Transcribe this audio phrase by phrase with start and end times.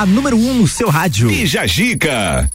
[0.00, 1.28] a número 1 um no seu rádio.
[1.28, 2.50] Bija Gica.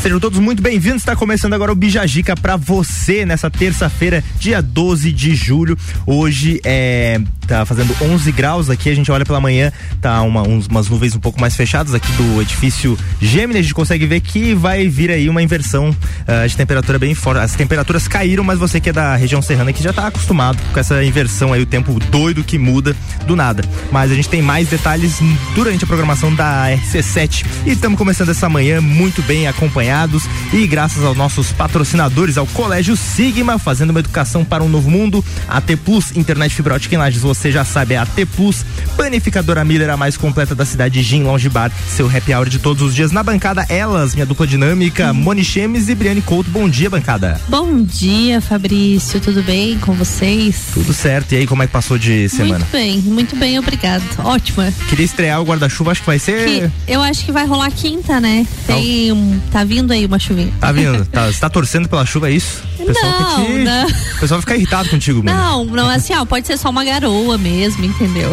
[0.00, 1.02] Sejam todos muito bem-vindos.
[1.02, 5.76] Está começando agora o Bijagica para você nessa terça-feira, dia 12 de julho.
[6.06, 8.88] Hoje é tá fazendo 11 graus aqui.
[8.88, 12.10] A gente olha pela manhã, tá uma, uns, umas nuvens um pouco mais fechadas aqui
[12.12, 13.58] do edifício Gemini.
[13.58, 17.40] A gente consegue ver que vai vir aí uma inversão uh, de temperatura bem forte.
[17.40, 20.80] As temperaturas caíram, mas você que é da região serrana que já está acostumado com
[20.80, 22.96] essa inversão aí, o tempo doido que muda
[23.26, 23.64] do nada.
[23.90, 25.18] Mas a gente tem mais detalhes
[25.54, 30.66] durante a programação da RC7 e estamos começando essa manhã muito bem acompanhado acompanhados e
[30.66, 35.60] graças aos nossos patrocinadores, ao Colégio Sigma, fazendo uma educação para um novo mundo, a
[35.60, 38.64] T Plus, internet fibra ótica em Lages, você já sabe, é a T Plus,
[38.96, 42.82] panificadora Miller, a mais completa da cidade, Gin Lounge Bar, seu happy hour de todos
[42.82, 45.14] os dias na bancada, elas, minha dupla dinâmica, hum.
[45.14, 47.40] Moni Chemes e Briane Couto, bom dia, bancada.
[47.48, 50.66] Bom dia, Fabrício, tudo bem com vocês?
[50.74, 52.58] Tudo certo, e aí, como é que passou de semana?
[52.58, 54.72] Muito bem, muito bem, obrigado, ótima.
[54.88, 56.46] Queria estrear o guarda-chuva, acho que vai ser...
[56.46, 58.46] Que eu acho que vai rolar quinta, né?
[58.66, 60.52] Tem, tá vindo vindo aí uma chuvinha.
[60.60, 61.04] Tá vindo.
[61.06, 62.62] Tá, você tá torcendo pela chuva, é isso?
[62.78, 63.52] O pessoal não, te...
[63.64, 63.86] não.
[63.86, 65.36] O pessoal vai ficar irritado contigo, mano.
[65.36, 68.30] Não, não, assim, ó, pode ser só uma garoa mesmo, entendeu?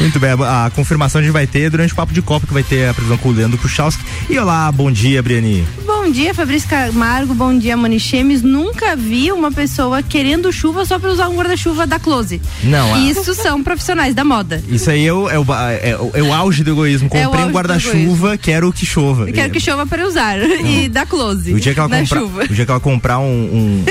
[0.00, 2.54] Muito bem, a, a, confirmação a gente vai ter durante o Papo de Copa, que
[2.54, 4.02] vai ter a previsão com o Leandro Puchalski.
[4.30, 5.66] E olá, bom dia, Briani.
[5.86, 8.42] Bom dia, Fabrício Camargo, bom dia, Mani Chemes.
[8.42, 12.40] Nunca vi uma pessoa querendo chuva só pra usar um guarda-chuva da Close.
[12.64, 13.06] Não.
[13.06, 14.64] Isso são profissionais da moda.
[14.68, 15.44] Isso aí é o, é o,
[15.82, 17.08] é o, é o auge do egoísmo.
[17.12, 19.30] É Comprei é um guarda-chuva, quero que chova.
[19.30, 20.38] Quero que chova para usar.
[20.38, 20.66] Não.
[20.66, 21.52] E da Close.
[21.52, 23.84] O dia que ela, comprar, o dia que ela comprar um, um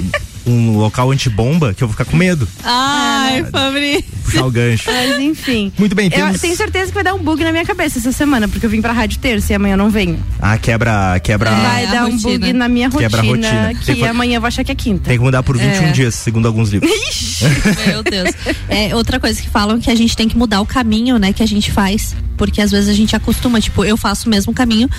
[0.45, 2.47] um local antibomba que eu vou ficar com medo.
[2.63, 4.03] Ai, Fabrício.
[4.23, 4.83] Puxar o gancho.
[4.85, 5.71] Mas enfim.
[5.77, 6.35] Muito bem, temos...
[6.35, 8.69] Eu tenho certeza que vai dar um bug na minha cabeça essa semana, porque eu
[8.69, 10.19] vim pra rádio terça e amanhã não venho.
[10.39, 11.19] Ah, quebra.
[11.19, 11.51] quebra...
[11.51, 13.09] Vai dar um bug na minha rotina.
[13.09, 13.73] Quebra a rotina.
[13.83, 15.05] Que, que amanhã eu vou achar que é quinta.
[15.05, 15.91] Tem que mudar por 21 é.
[15.91, 16.91] dias, segundo alguns livros.
[17.09, 17.45] Ixi,
[17.87, 18.29] meu Deus.
[18.67, 21.43] É, outra coisa que falam que a gente tem que mudar o caminho, né, que
[21.43, 22.15] a gente faz.
[22.37, 24.89] Porque às vezes a gente acostuma, tipo, eu faço o mesmo caminho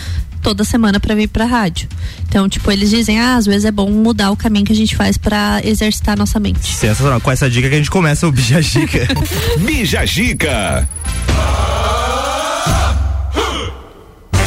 [0.43, 1.89] toda semana para vir pra rádio.
[2.28, 4.97] Então, tipo, eles dizem, ah, às vezes é bom mudar o caminho que a gente
[4.97, 5.30] faz para
[5.65, 6.67] exercitar nossa mente.
[6.67, 7.21] Sensacional.
[7.21, 9.07] Com essa dica que a gente começa o Bija Gica.
[9.59, 10.89] Bija Gica.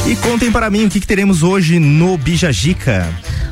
[0.05, 3.07] E contem para mim o que, que teremos hoje no Bija Gica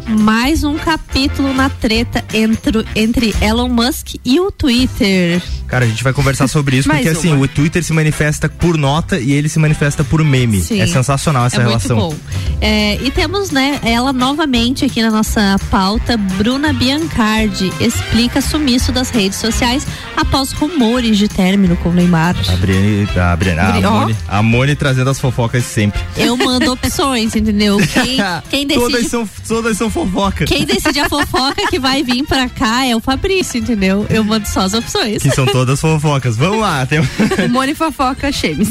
[0.07, 5.41] mais um capítulo na treta entre, entre Elon Musk e o Twitter.
[5.67, 9.19] Cara, a gente vai conversar sobre isso, porque assim, o Twitter se manifesta por nota
[9.19, 10.61] e ele se manifesta por meme.
[10.61, 11.97] Sim, é sensacional essa é relação.
[11.97, 12.21] Muito bom.
[12.59, 19.09] É, e temos, né, ela novamente aqui na nossa pauta, Bruna Biancardi explica sumiço das
[19.09, 22.35] redes sociais após rumores de término com Neymar.
[22.47, 26.01] A Briane, a, Briane, a, Moni, a Moni trazendo as fofocas sempre.
[26.17, 27.77] Eu mando opções, entendeu?
[27.77, 28.17] Quem,
[28.49, 28.91] quem decide...
[28.91, 30.45] Todas são, todas são fofoca.
[30.45, 34.05] Quem decide a fofoca que vai vir pra cá é o Fabrício, entendeu?
[34.09, 35.21] Eu mando só as opções.
[35.21, 36.37] Que são todas fofocas.
[36.37, 36.85] Vamos lá.
[36.85, 36.99] Tem...
[37.49, 38.69] Mone Fofoca Chemes.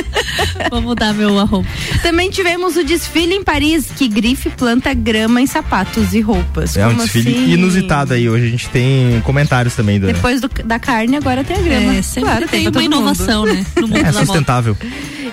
[0.70, 1.68] Vou mudar meu arroba.
[2.02, 6.76] Também tivemos o desfile em Paris, que grife planta grama em sapatos e roupas.
[6.76, 7.50] É Como um desfile assim?
[7.52, 8.28] inusitado aí.
[8.28, 9.98] Hoje a gente tem comentários também.
[9.98, 10.06] Do...
[10.06, 11.94] Depois do, da carne, agora tem a grama.
[11.94, 13.54] É, sempre claro, tem, tem uma inovação, mundo.
[13.54, 13.66] né?
[13.76, 14.76] No mundo é sustentável.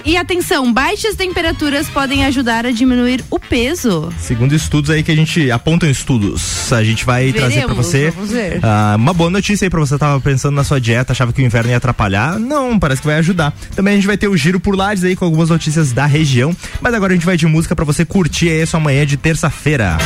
[0.03, 1.60] E atenção, baixas temperaturas
[1.93, 4.11] podem ajudar a diminuir o peso.
[4.17, 8.09] Segundo estudos aí que a gente apontam estudos, a gente vai Veremos, trazer para você
[8.09, 11.45] uh, uma boa notícia aí para você tava pensando na sua dieta, achava que o
[11.45, 12.39] inverno ia atrapalhar.
[12.39, 13.53] Não, parece que vai ajudar.
[13.75, 16.55] Também a gente vai ter o giro por lares aí com algumas notícias da região,
[16.81, 19.15] mas agora a gente vai de música para você curtir aí a sua manhã de
[19.17, 19.97] terça-feira.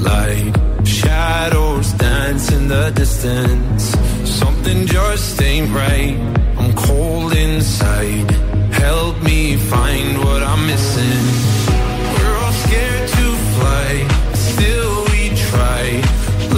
[0.00, 0.86] Collide.
[0.86, 3.84] Shadows dance in the distance.
[4.24, 6.16] Something just ain't right.
[6.58, 8.30] I'm cold inside.
[8.72, 11.24] Help me find what I'm missing.
[12.14, 13.90] We're all scared to fly.
[14.34, 15.84] Still we try.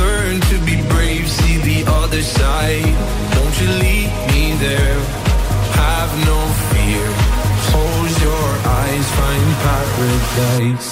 [0.01, 1.29] Learn to be brave.
[1.29, 2.95] See the other side.
[3.35, 4.99] Don't you leave me there.
[5.83, 6.39] Have no
[6.71, 7.05] fear.
[7.69, 8.49] Close your
[8.81, 9.07] eyes.
[9.19, 10.92] Find paradise.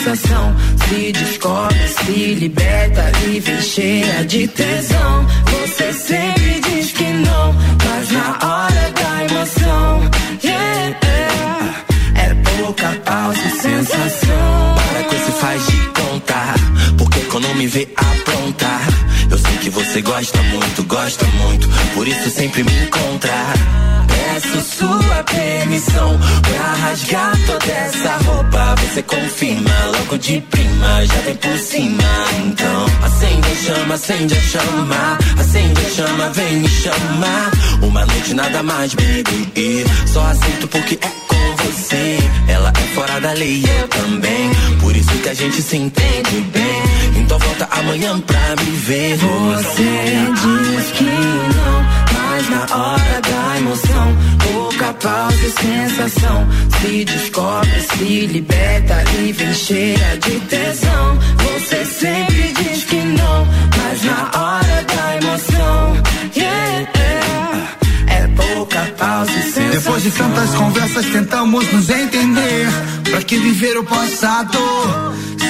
[0.00, 0.56] sensação.
[0.88, 5.26] Se descobre, se liberta e vem cheia de tesão.
[5.46, 7.54] Você sempre diz que não,
[7.84, 10.10] mas na hora da emoção,
[10.42, 11.84] yeah, yeah.
[12.16, 14.74] é pouca pausa e sensação.
[14.92, 16.54] Para com esse faz de conta,
[16.96, 18.88] porque quando me vê aprontar,
[19.30, 23.99] eu sei que você gosta muito, gosta muito, por isso sempre me encontra.
[24.40, 28.74] Peço sua permissão pra rasgar toda essa roupa.
[28.76, 32.04] Você confirma logo de prima, já vem por cima.
[32.46, 37.50] Então acende a chama, acende a chama, acende a chama, vem me chamar.
[37.82, 39.84] Uma noite nada mais, baby.
[40.06, 42.18] Só aceito porque é com você.
[42.48, 44.50] Ela é fora da lei, eu também.
[44.80, 46.82] Por isso que a gente se entende bem.
[47.20, 49.18] Então volta amanhã pra me ver.
[49.18, 51.99] Você diz que não,
[52.40, 54.16] mas na hora da emoção,
[54.52, 56.48] pouca pausa e sensação.
[56.80, 61.18] Se descobre, se liberta e vem cheia de tesão.
[61.36, 63.46] Você sempre diz que não,
[63.76, 65.96] mas na hora da emoção,
[66.34, 67.76] yeah, yeah,
[68.08, 69.70] é pouca pausa e sensação.
[69.70, 72.68] Depois de tantas conversas tentamos nos entender
[73.10, 74.58] Pra que viver o passado?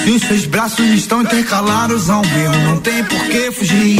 [0.03, 3.99] Se os seus braços estão intercalados ao meu Não tem por que fugir.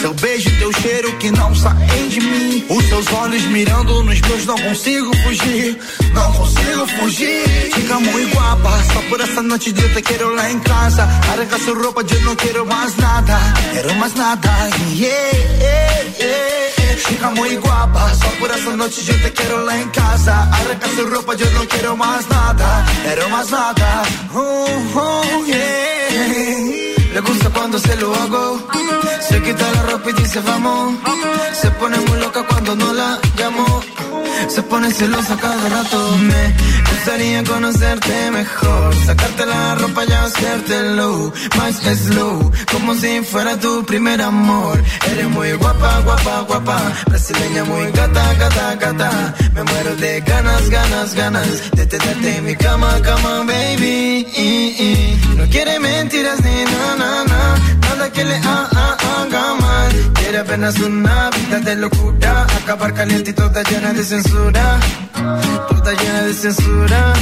[0.00, 2.64] Seu beijo teu cheiro que não saem de mim.
[2.70, 5.78] Os seus olhos mirando nos meus Não consigo fugir.
[6.14, 7.70] Não consigo fugir.
[7.74, 11.02] Fica muito guapa Só por essa noite de eu te quero lá em casa.
[11.02, 13.38] Arranca sua roupa eu não quero mais nada.
[13.74, 14.50] Quero mais nada.
[14.94, 16.64] Yeah, yeah, yeah.
[16.96, 20.32] Fica muito guapa Só por essa noite eu te quero lá em casa.
[20.32, 22.53] Arranca sua roupa eu não quero mais nada
[23.02, 24.02] Quero mais nada
[24.34, 24.66] oh,
[24.96, 27.14] oh, yeah.
[27.14, 28.58] Le gusta cuando se lo hago.
[29.20, 30.94] Se quita la ropa y dice vamos
[31.60, 33.82] Se pone muy loca cuando no la llamo
[34.50, 36.16] se pone celosa cada rato.
[36.18, 36.54] Me
[36.90, 38.94] gustaría conocerte mejor.
[39.06, 44.82] Sacarte la ropa y hacértelo Más slow Como si fuera tu primer amor.
[45.10, 46.92] Eres muy guapa, guapa, guapa.
[47.06, 49.34] Brasileña muy gata, gata, gata.
[49.54, 54.26] Me muero de ganas, ganas, ganas De tenerte en mi cama, cama, baby.
[55.36, 59.92] No quiere mentiras ni na, na, na Nada que le ha- ha- haga mal.
[60.18, 62.46] Quiere apenas una vida de locura.
[62.62, 64.78] Acabar caliente y toda llena de censura.
[65.70, 67.14] Toda llena de censura.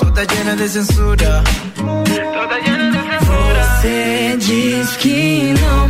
[0.00, 1.44] Toda llena de censura.
[1.76, 3.62] Toda llena de censura.
[3.82, 5.88] Você diz que não,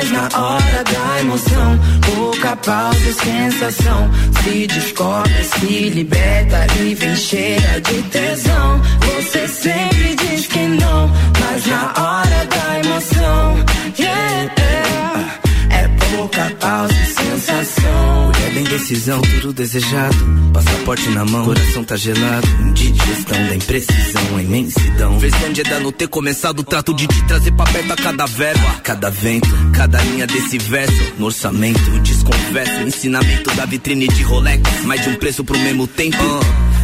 [0.00, 1.78] mas na hora da emoção,
[2.14, 4.10] pouca pausa e sensação.
[4.42, 8.80] Se descobre, se liberta e vem cheia de tesão.
[9.00, 13.64] Você sempre diz que não, mas na hora da emoção,
[13.98, 15.38] yeah, yeah,
[15.70, 18.39] é pouca pausa e sensação.
[18.50, 20.16] É bem decisão, tudo desejado.
[20.52, 22.48] Passaporte na mão, coração tá gelado.
[22.66, 25.18] Indigestão da imprecisão, a imensidão.
[25.20, 26.64] Versão de Eda não ter começado.
[26.64, 30.58] Trato de te trazer pra perto a cada verbo, a cada vento, cada linha desse
[30.58, 31.12] verso.
[31.16, 32.80] No orçamento, desconverso.
[32.80, 34.82] Ensinamento da vitrine de Rolex.
[34.82, 36.40] Mais de um preço pro mesmo tempo.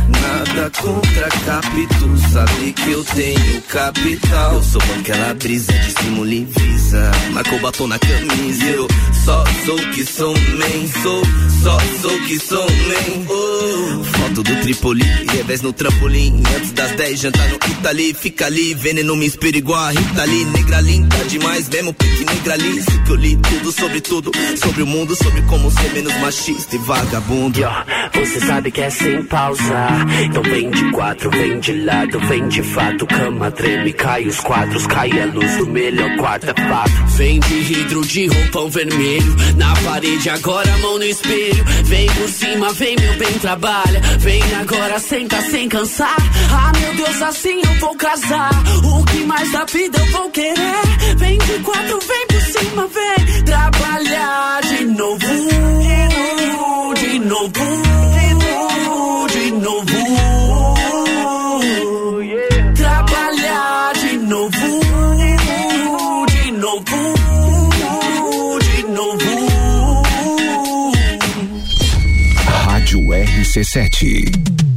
[0.08, 4.54] Nada contra capito, sabe que eu tenho capital.
[4.54, 7.10] Eu sou aquela brisa de e visa.
[7.32, 8.64] Marcou batom na camisa.
[8.66, 8.86] Eu
[9.24, 11.22] só sou que sou man, sou,
[11.62, 13.26] só sou que sou man.
[13.28, 16.42] Oh, Foto do Tripoli, revés no trampolim.
[16.56, 18.14] Antes das 10, jantar no Itali.
[18.14, 20.44] Fica ali, veneno me inspira igual a Rita Lee.
[20.46, 22.82] Negra linda demais, mesmo pique negra ali.
[22.82, 24.30] Sei que eu li tudo sobre tudo.
[24.56, 27.58] Sobre o mundo, sobre como ser menos machista e vagabundo.
[27.58, 27.68] Yo,
[28.14, 29.88] você sabe que é sem pausa.
[30.24, 33.06] Então vem de quatro, vem de lado, vem de fato.
[33.06, 37.06] Cama treme, cai os quadros, cai a luz do melhor quarto, é fato.
[37.16, 39.36] Vem de hidro de roupão vermelho.
[39.56, 41.45] Na parede, agora mão no espelho.
[41.84, 44.00] Vem por cima, vem meu bem, trabalha.
[44.18, 46.16] Vem agora, senta sem cansar.
[46.50, 48.50] Ah, meu Deus, assim eu vou casar.
[48.84, 51.16] O que mais da vida eu vou querer?
[51.16, 55.26] Vem de quatro, vem por cima, vem trabalhar de novo.
[56.94, 58.15] De novo.
[73.56, 74.75] RC7.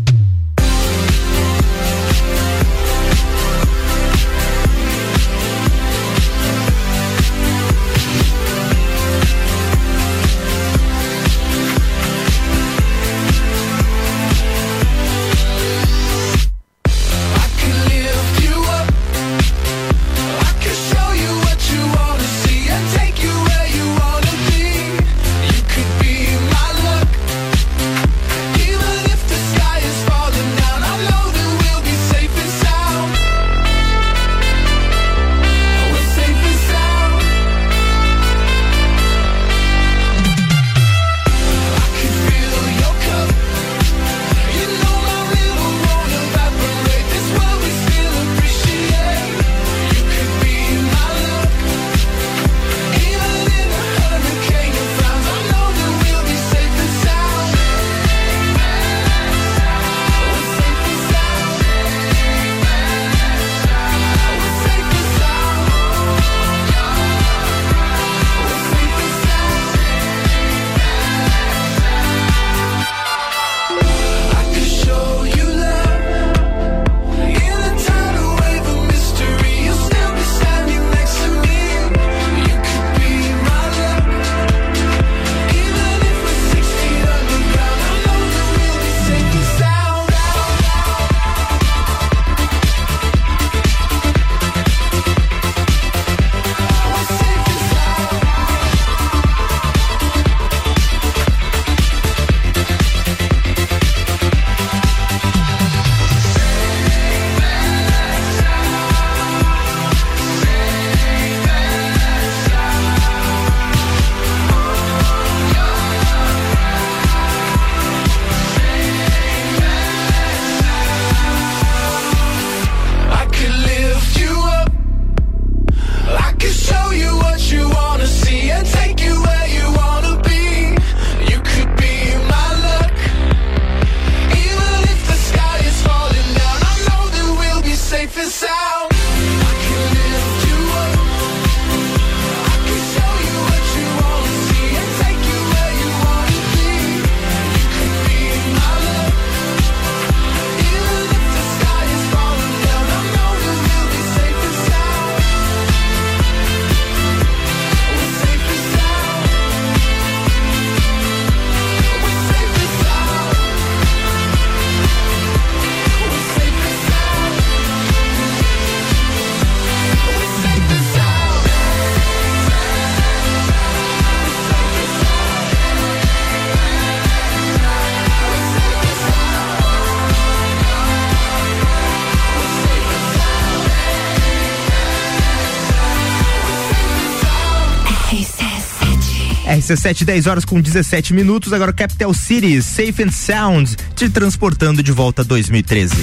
[189.49, 191.51] RC7, 10 horas com 17 minutos.
[191.53, 195.95] Agora Capital City, Safe and Sound, te transportando de volta a 2013.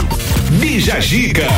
[0.60, 1.48] Bija Giga.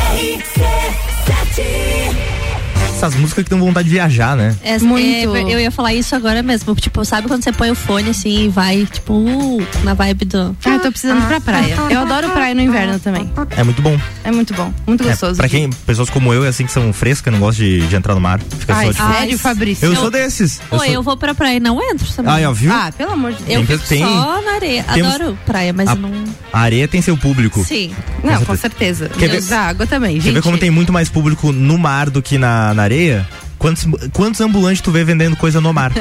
[2.99, 4.53] Essas músicas que dão vontade de viajar, né?
[4.61, 5.33] É, Muito.
[5.33, 6.75] é, eu ia falar isso agora mesmo.
[6.75, 10.57] Tipo, sabe quando você põe o fone assim e vai, tipo, uh, na vibe do.
[10.65, 11.77] Ah, eu tô precisando ir pra praia.
[11.89, 13.31] Eu adoro praia no inverno também.
[13.55, 13.97] É muito bom.
[14.21, 15.37] É muito bom, muito É, gostoso.
[15.37, 18.13] pra quem, pessoas como eu, é assim que são frescas, não gostam de, de entrar
[18.15, 18.37] no mar.
[18.59, 19.13] Fica Ai, só tipo.
[19.13, 19.85] sério, Fabrício?
[19.85, 20.59] Eu sou desses.
[20.69, 20.85] Pô, sou...
[20.85, 22.33] eu vou pra praia e não entro também.
[22.33, 22.69] Ai, ó, viu?
[22.73, 23.61] Ah, pelo amor de Deus.
[23.61, 24.83] eu tem- fico tem- só na areia.
[24.93, 26.11] temos- Adoro praia, mas A- eu não.
[26.51, 27.63] A areia tem seu público.
[27.63, 27.93] Sim.
[28.25, 29.07] Não, com certeza.
[29.07, 30.33] Quer ver- Deus da água também, Quer gente.
[30.33, 33.27] ver como tem muito mais público no mar do que na, na areia?
[33.59, 35.91] Quantos, quantos ambulantes tu vê vendendo coisa no mar?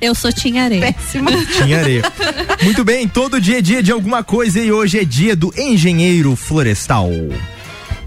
[0.00, 0.92] eu Eu sou Tinha Areia.
[0.92, 1.28] Péssimo.
[1.46, 2.02] tinha areia.
[2.62, 6.36] Muito bem, todo dia é dia de alguma coisa e hoje é dia do engenheiro
[6.36, 7.08] florestal.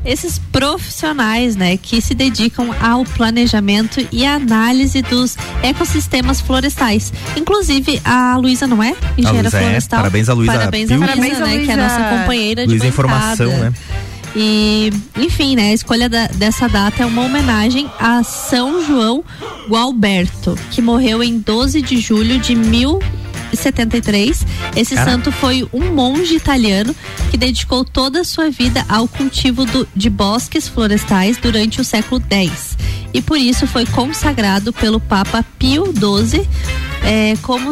[0.06, 7.12] Esses profissionais, né, que se dedicam ao planejamento e análise dos ecossistemas florestais.
[7.36, 8.94] Inclusive, a Luísa, não é?
[9.18, 9.62] Engenheira Luísa é.
[9.62, 10.00] florestal.
[10.00, 10.96] Parabéns a Luísa Parabéns a.
[10.96, 13.44] Luísa, né, que é a nossa companheira de Luísa bancada.
[13.44, 13.74] Informação, né?
[14.36, 19.24] E, enfim, né, a escolha da- dessa data é uma homenagem a São João
[19.70, 24.46] Gualberto, que morreu em 12 de julho de 1073.
[24.76, 25.12] Esse Cara.
[25.12, 26.94] santo foi um monge italiano
[27.32, 32.22] que dedicou toda a sua vida ao cultivo do- de bosques florestais durante o século
[32.30, 32.78] X.
[33.14, 36.46] E por isso foi consagrado pelo Papa Pio XII
[37.06, 37.72] é, como,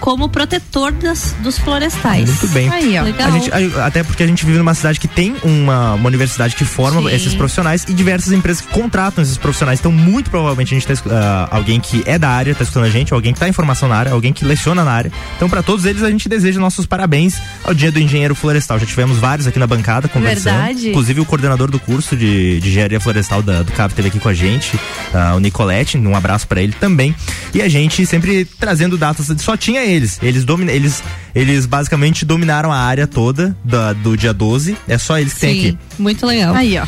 [0.00, 2.28] como protetor das, dos florestais.
[2.28, 2.68] Muito bem.
[2.68, 3.02] Aí, ó.
[3.02, 3.28] Legal.
[3.28, 6.64] A gente, até porque a gente vive numa cidade que tem uma, uma universidade que
[6.64, 7.14] forma Sim.
[7.14, 9.78] esses profissionais e diversas empresas que contratam esses profissionais.
[9.78, 12.90] Então, muito provavelmente a gente tá ah, alguém que é da área tá escutando a
[12.90, 15.12] gente, alguém que tá em formação na área, alguém que leciona na área.
[15.36, 18.78] Então, para todos eles, a gente deseja nossos parabéns ao Dia do Engenheiro Florestal.
[18.78, 20.56] Já tivemos vários aqui na bancada conversando.
[20.56, 20.90] Verdade.
[20.90, 24.28] Inclusive o coordenador do curso de, de Engenharia Florestal da, do CAP esteve aqui com
[24.28, 24.78] a gente,
[25.14, 27.14] ah, o Nicolete, um abraço para ele também.
[27.54, 30.18] E a gente sempre trazendo datas, só tinha eles.
[30.22, 31.02] Eles, domina, eles,
[31.34, 34.74] eles basicamente dominaram a área toda da- do dia 12.
[34.88, 35.78] É só eles que tem Sim, aqui.
[35.98, 36.54] muito legal.
[36.54, 36.86] Aí, ó.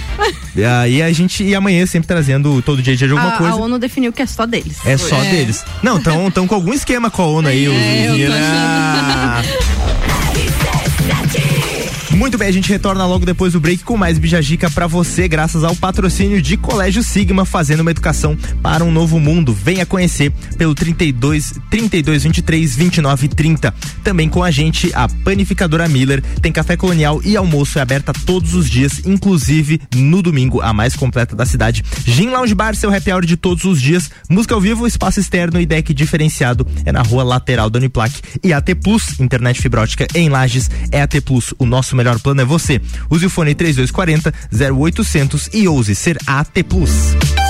[0.57, 3.53] E aí a gente, e amanhã sempre trazendo todo dia de alguma A, coisa.
[3.53, 4.79] a ONU definiu que é só deles.
[4.87, 5.31] É só É.
[5.31, 5.63] deles.
[5.83, 8.37] Não, estão tão com algum esquema com a ONU aí, os É, eu tô engenheiros.
[12.15, 15.65] Muito bem, a gente retorna logo depois do break com mais Bijagica pra você, graças
[15.65, 19.53] ao patrocínio de Colégio Sigma, fazendo uma educação para um novo mundo.
[19.53, 23.75] Venha conhecer pelo 32 32 23 29 30.
[24.05, 28.55] Também com a gente a panificadora Miller, tem café colonial e almoço é aberta todos
[28.55, 31.83] os dias, inclusive no domingo, a mais completa da cidade.
[32.07, 34.09] Gin Lounge Bar, seu happy hour de todos os dias.
[34.31, 38.15] Música ao vivo, espaço externo e deck diferenciado é na rua lateral da Uniplac.
[38.43, 41.53] E AT Plus, internet fibra ótica em Lages, é AT Plus.
[41.59, 42.81] O nosso melhor plano é você.
[43.11, 47.44] Use o fone 3240 0800 e ouse ser AT Plus.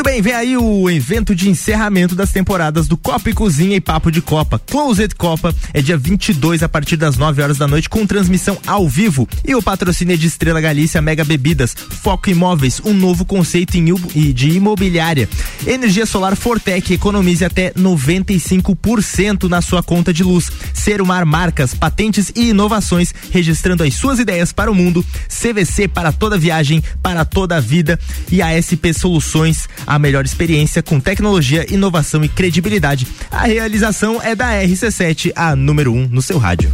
[0.00, 3.82] Muito bem, vem aí o evento de encerramento das temporadas do Copa e Cozinha e
[3.82, 4.58] Papo de Copa.
[4.58, 8.88] Closet Copa é dia 22 a partir das 9 horas da noite com transmissão ao
[8.88, 9.28] vivo.
[9.46, 14.48] E o patrocínio é de Estrela Galícia Mega Bebidas, Foco Imóveis, um novo conceito de
[14.48, 15.28] imobiliária.
[15.66, 20.50] Energia solar Fortec economize até 95% na sua conta de luz.
[20.72, 25.04] Serumar marcas, patentes e inovações, registrando as suas ideias para o mundo.
[25.28, 28.00] CVC para toda viagem, para toda vida.
[28.32, 33.08] E a SP Soluções, a melhor experiência com tecnologia, inovação e credibilidade.
[33.28, 36.70] A realização é da RC7, a número 1 um no seu rádio.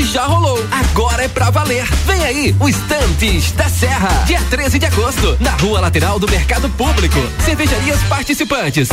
[0.00, 1.84] Já rolou, agora é pra valer.
[2.06, 4.08] Vem aí, o Estantes da Serra.
[4.24, 7.18] Dia 13 de agosto, na rua lateral do Mercado Público.
[7.44, 8.88] Cervejarias participantes.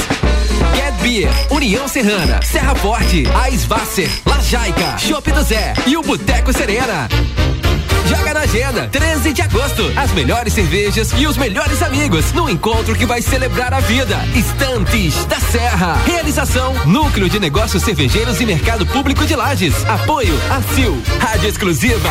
[0.76, 7.08] Get Beer, União Serrana, Serra Forte, Aisvasser, Lajaica, Chopp do Zé e o Boteco Serena.
[8.08, 9.92] Joga na agenda, 13 de agosto.
[9.96, 14.18] As melhores cervejas e os melhores amigos no encontro que vai celebrar a vida.
[14.36, 15.96] Estantes da Serra.
[16.06, 19.86] Realização: Núcleo de Negócios Cervejeiros e Mercado Público de Lages.
[19.86, 21.02] Apoio: ACIL.
[21.20, 22.10] Rádio Exclusiva.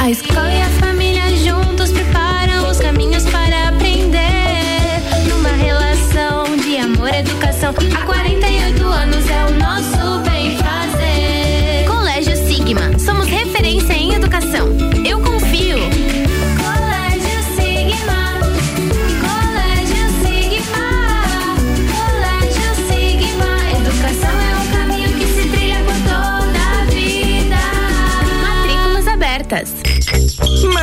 [0.00, 5.02] A escola e a família juntos preparam os caminhos para aprender.
[5.28, 7.74] Numa relação de amor e educação.
[7.94, 9.97] Há 48 anos é o nosso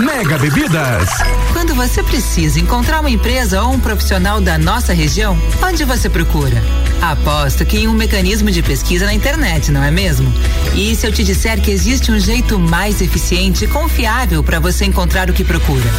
[0.00, 1.10] Mega Bebidas.
[1.52, 6.56] Quando você precisa encontrar uma empresa ou um profissional da nossa região, onde você procura?
[7.02, 10.32] Aposto que em um mecanismo de pesquisa na internet, não é mesmo?
[10.74, 14.86] E se eu te disser que existe um jeito mais eficiente e confiável para você
[14.86, 15.90] encontrar o que procura?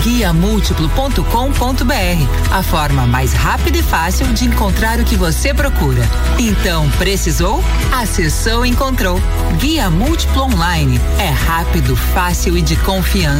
[0.00, 6.00] guiamúltiplo.com.br, a forma mais rápida e fácil de encontrar o que você procura.
[6.38, 7.62] Então, precisou?
[7.92, 9.20] Acessou e encontrou.
[9.58, 13.39] Guia Múltiplo Online é rápido, fácil e de confiança.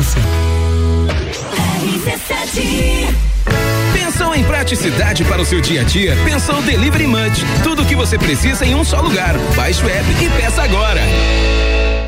[3.93, 6.17] Pensou em praticidade para o seu dia a dia?
[6.25, 7.45] Pensou Delivery Munch.
[7.63, 9.35] Tudo o que você precisa em um só lugar.
[9.55, 11.01] Baixe o app e peça agora.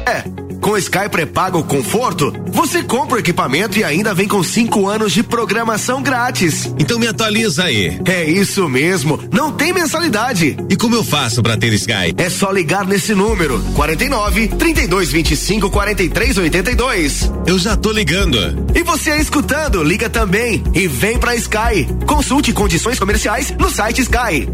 [0.07, 0.25] É,
[0.73, 5.23] com Sky Pré-Pago Conforto, você compra o equipamento e ainda vem com cinco anos de
[5.23, 6.73] programação grátis.
[6.79, 8.01] Então me atualiza aí.
[8.07, 10.57] É isso mesmo, não tem mensalidade.
[10.71, 12.15] E como eu faço para ter Sky?
[12.17, 17.31] É só ligar nesse número: 49 32 25 43 82.
[17.47, 18.39] Eu já tô ligando.
[18.75, 21.87] E você aí escutando, liga também e vem pra Sky.
[22.07, 24.49] Consulte condições comerciais no site Sky.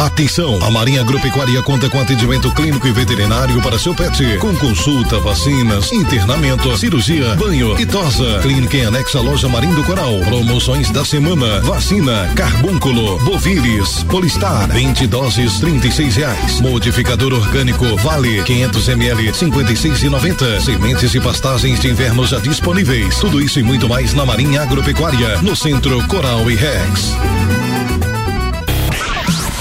[0.00, 0.58] Atenção!
[0.64, 5.92] A Marinha Agropecuária conta com atendimento clínico e veterinário para seu pet, com consulta, vacinas,
[5.92, 8.38] internamento, cirurgia, banho e tosa.
[8.40, 10.18] Clínica em anexo à loja Marinho do Coral.
[10.20, 16.60] Promoções da semana: vacina, carbúnculo, boviris, polistar, 20 doses, 36 reais.
[16.62, 20.60] Modificador orgânico Vale, 500 ml, 56 e 90.
[20.62, 23.18] Sementes e pastagens de inverno já disponíveis.
[23.18, 27.18] Tudo isso e muito mais na Marinha Agropecuária, no centro Coral e Rex.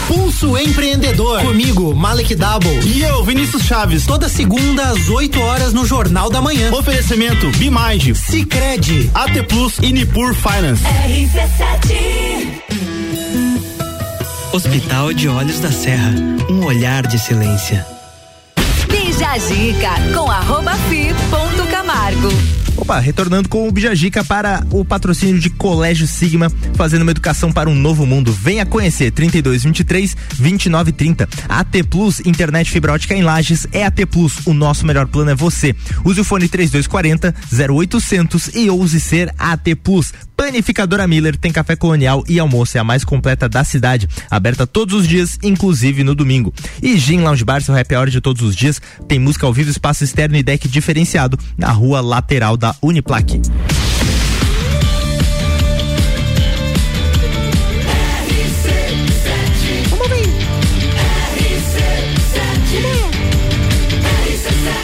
[0.09, 1.39] Pulso Empreendedor.
[1.41, 2.79] Comigo, Malek Double.
[2.83, 4.07] E eu, Vinícius Chaves.
[4.07, 6.73] Toda segunda às 8 horas no Jornal da Manhã.
[6.73, 10.83] Oferecimento Bimind, Cicred, AT Plus e Nipur Finance.
[10.83, 12.49] RC7
[14.51, 16.11] Hospital de Olhos da Serra.
[16.49, 17.85] Um olhar de excelência.
[18.89, 22.29] Bija Zica com arroba fi ponto Camargo.
[22.77, 27.67] Opa, retornando com o Bijagica para o patrocínio de Colégio Sigma, fazendo uma educação para
[27.67, 28.31] um novo mundo.
[28.31, 31.27] Venha conhecer 3223 2930.
[31.49, 34.45] AT Plus, internet fibra ótica em Lages é AT Plus.
[34.45, 35.75] O nosso melhor plano é você.
[36.05, 37.33] Use o fone 3240
[37.73, 40.13] 0800 e ouse ser AT Plus.
[40.39, 44.95] Panificadora Miller tem café colonial e almoço é a mais completa da cidade, aberta todos
[44.95, 46.53] os dias, inclusive no domingo.
[46.81, 49.69] E Gin Lounge Bar, seu happy hour de todos os dias, tem música ao vivo,
[49.69, 53.41] espaço externo e deck diferenciado na rua lateral da Uniplaque.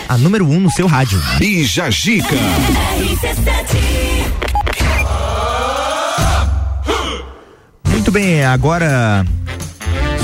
[0.09, 1.17] A número 1 um no seu rádio.
[1.39, 2.35] Bija Gica.
[8.15, 9.25] Bem, agora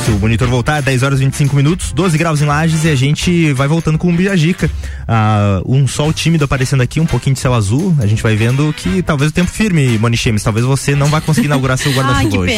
[0.06, 2.96] se o monitor voltar, 10 horas e 25 minutos, 12 graus em Lages e a
[2.96, 4.72] gente vai voltando com o Bijagica.
[5.06, 7.94] Ah, um sol tímido aparecendo aqui, um pouquinho de céu azul.
[8.00, 11.20] A gente vai vendo que talvez o tempo firme, Moni Chemes, talvez você não vai
[11.20, 12.56] conseguir inaugurar seu guarda-chuva hoje.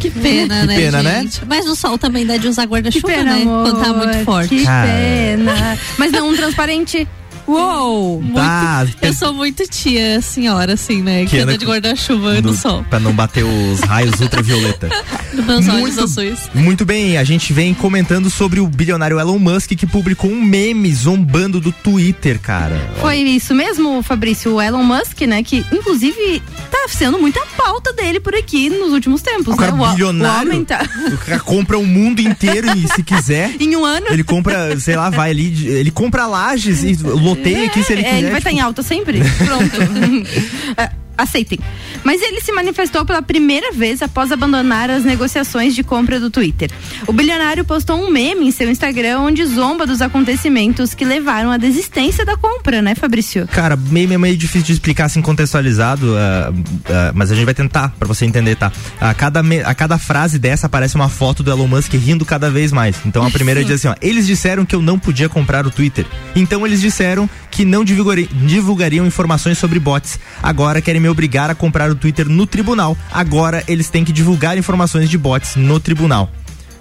[0.00, 1.28] Que pena, Que né, pena, né?
[1.46, 3.42] Mas o sol também dá de usar guarda-chuva, Que pena, né?
[3.42, 4.48] amor, Quando tá muito forte.
[4.48, 4.88] Que Cara.
[4.88, 5.78] pena.
[5.96, 7.06] Mas não um transparente.
[7.46, 8.22] Uou!
[8.34, 11.24] Tá, Eu sou muito tia, senhora, assim, né?
[11.24, 12.84] Que, Que anda anda de guarda-chuva no do- sol.
[12.88, 14.88] Pra não bater os raios ultravioleta.
[15.34, 16.38] Nos meus olhos Muito- azuis.
[16.54, 20.92] Muito bem, a gente vem comentando sobre o bilionário Elon Musk que publicou um meme
[20.94, 22.90] zombando do Twitter, cara.
[23.00, 25.42] Foi isso mesmo, Fabrício, o Elon Musk, né?
[25.42, 29.82] Que inclusive tá sendo muita pauta dele por aqui nos últimos tempos, O cara né?
[29.82, 30.48] O, bilionário.
[30.48, 33.54] o homem tá O cara compra o mundo inteiro e se quiser.
[33.60, 34.06] em um ano.
[34.10, 36.92] Ele compra, sei lá, vai ali, ele compra lajes e
[37.34, 38.18] loteia aqui se ele É, quiser.
[38.18, 39.20] ele vai estar tipo, em alta sempre.
[39.44, 39.76] Pronto.
[41.16, 41.58] Aceitem.
[42.04, 46.70] Mas ele se manifestou pela primeira vez após abandonar as negociações de compra do Twitter.
[47.06, 51.56] O bilionário postou um meme em seu Instagram onde zomba dos acontecimentos que levaram à
[51.56, 53.46] desistência da compra, né, Fabrício?
[53.48, 56.52] Cara, meme é meio difícil de explicar assim contextualizado, ah,
[56.88, 58.72] ah, mas a gente vai tentar pra você entender, tá?
[59.00, 62.72] A cada, a cada frase dessa aparece uma foto do Elon Musk rindo cada vez
[62.72, 62.96] mais.
[63.04, 66.06] Então a primeira diz assim, ó, eles disseram que eu não podia comprar o Twitter.
[66.34, 70.18] Então eles disseram que não divulgari- divulgariam informações sobre bots.
[70.42, 72.96] Agora querem me obrigar a comprar o Twitter no tribunal.
[73.12, 76.30] Agora eles têm que divulgar informações de bots no tribunal.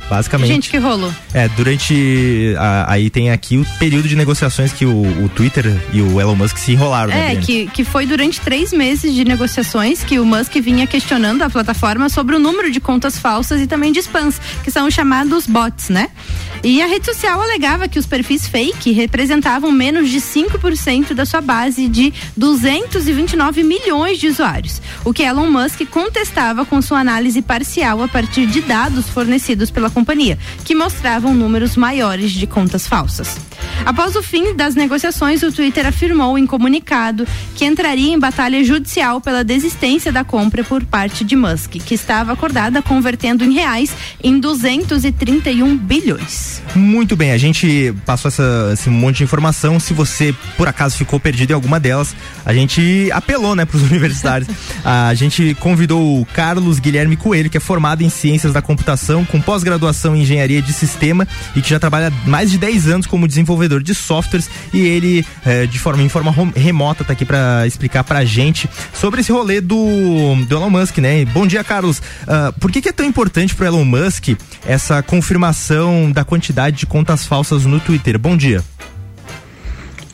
[0.10, 0.48] Basicamente.
[0.50, 1.14] Gente, que rolo.
[1.34, 2.54] É, durante.
[2.58, 6.36] a- aí tem aqui o período de negociações que o, o Twitter e o Elon
[6.36, 7.34] Musk se enrolaram, né?
[7.34, 11.50] É, que, que foi durante três meses de negociações que o Musk vinha questionando a
[11.50, 15.48] plataforma sobre o número de contas falsas e também de spams, que são os chamados
[15.48, 16.10] bots, né?
[16.64, 21.42] E a rede social alegava que os perfis fake representavam menos de 5% da sua
[21.42, 28.04] base de 229 milhões de usuários, o que Elon Musk contestava com sua análise parcial
[28.04, 30.01] a partir de dados fornecidos pela companhia,
[30.64, 33.38] que mostravam números maiores de contas falsas.
[33.86, 39.20] Após o fim das negociações, o Twitter afirmou em comunicado que entraria em batalha judicial
[39.20, 43.92] pela desistência da compra por parte de Musk, que estava acordada convertendo em reais
[44.24, 46.62] em 231 bilhões.
[46.76, 49.80] Muito bem, a gente passou essa, esse monte de informação.
[49.80, 54.48] Se você, por acaso, ficou perdido em alguma delas, a gente apelou, né, pros universitários.
[54.84, 59.42] a gente convidou o Carlos Guilherme Coelho, que é formado em Ciências da Computação, com
[59.42, 63.28] pós-graduação pós-graduação em engenharia de sistema e que já trabalha mais de 10 anos como
[63.28, 68.04] desenvolvedor de softwares e ele eh, de forma em forma remota tá aqui para explicar
[68.04, 71.26] pra gente sobre esse rolê do, do Elon Musk, né?
[71.26, 72.02] Bom dia, Carlos.
[72.28, 74.30] Ah, por que, que é tão importante pro Elon Musk
[74.66, 78.20] essa confirmação da quantidade de contas falsas no Twitter?
[78.20, 78.64] Bom dia.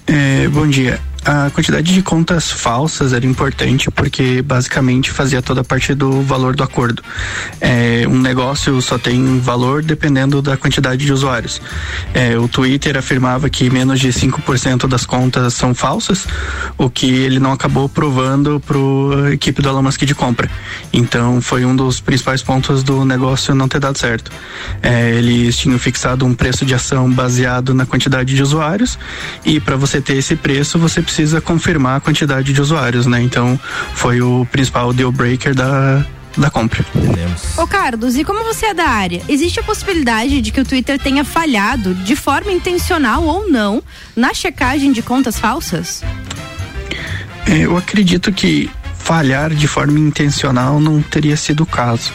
[0.08, 1.00] É, bom dia.
[1.28, 6.56] A quantidade de contas falsas era importante porque basicamente fazia toda a parte do valor
[6.56, 7.04] do acordo.
[7.60, 11.62] É, um negócio só tem valor dependendo da quantidade de usuários.
[12.14, 16.26] É, o Twitter afirmava que menos de 5% das contas são falsas,
[16.78, 20.50] o que ele não acabou provando para a equipe do Elon Musk de compra.
[20.94, 24.32] Então foi um dos principais pontos do negócio não ter dado certo.
[24.82, 28.98] É, eles tinham fixado um preço de ação baseado na quantidade de usuários
[29.44, 33.22] e para você ter esse preço você precisa confirmar a quantidade de usuários, né?
[33.22, 33.60] Então
[33.94, 36.06] foi o principal deal breaker da
[36.38, 36.86] da compra.
[36.96, 37.58] Entendemos.
[37.58, 41.00] Ô Carlos, e como você é da área, existe a possibilidade de que o Twitter
[41.00, 43.82] tenha falhado, de forma intencional ou não,
[44.16, 46.04] na checagem de contas falsas?
[47.48, 48.70] É, eu acredito que
[49.08, 52.12] falhar de forma intencional não teria sido o caso,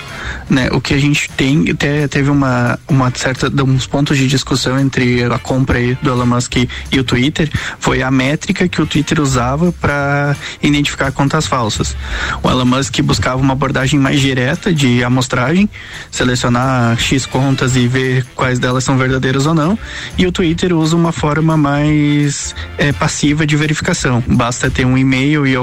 [0.50, 0.68] né?
[0.72, 5.24] O que a gente tem até teve uma uma certa uns pontos de discussão entre
[5.24, 9.72] a compra do Elon Musk e o Twitter foi a métrica que o Twitter usava
[9.72, 11.96] para identificar contas falsas.
[12.42, 15.70] O Elon Musk buscava uma abordagem mais direta de amostragem,
[16.10, 19.78] selecionar x contas e ver quais delas são verdadeiras ou não,
[20.18, 24.22] e o Twitter usa uma forma mais é, passiva de verificação.
[24.26, 25.54] Basta ter um e-mail e,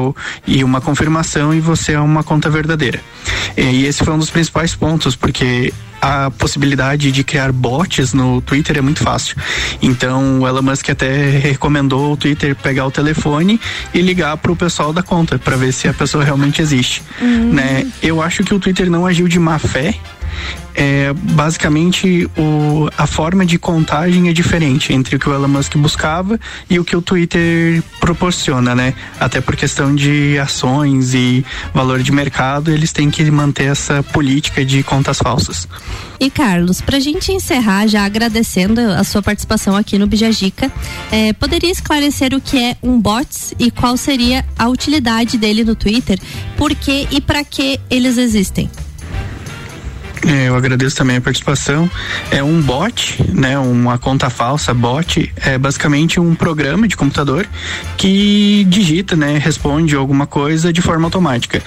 [0.48, 1.18] e uma confirmação
[1.53, 2.99] e você é uma conta verdadeira.
[3.58, 8.78] E esse foi um dos principais pontos, porque a possibilidade de criar bots no Twitter
[8.78, 9.36] é muito fácil.
[9.82, 13.60] Então o Elon Musk até recomendou o Twitter pegar o telefone
[13.94, 17.04] e ligar para o pessoal da conta para ver se a pessoa realmente existe.
[17.54, 17.88] Né?
[18.02, 19.96] Eu acho que o Twitter não agiu de má fé.
[20.76, 25.76] É, basicamente o, a forma de contagem é diferente entre o que o Elon Musk
[25.76, 28.94] buscava e o que o Twitter proporciona, né?
[29.20, 34.64] Até por questão de ações e valor de mercado, eles têm que manter essa política
[34.64, 35.68] de contas falsas.
[36.19, 40.71] E Carlos, pra gente encerrar, já agradecendo a sua participação aqui no Bijagica,
[41.12, 45.75] eh, poderia esclarecer o que é um bots e qual seria a utilidade dele no
[45.75, 46.19] Twitter,
[46.58, 48.69] por que e para que eles existem?
[50.27, 51.89] É, eu agradeço também a participação.
[52.29, 53.58] É um bot, né?
[53.58, 57.47] Uma conta falsa, bot, é basicamente um programa de computador
[57.97, 59.38] que digita, né?
[59.38, 61.62] Responde alguma coisa de forma automática.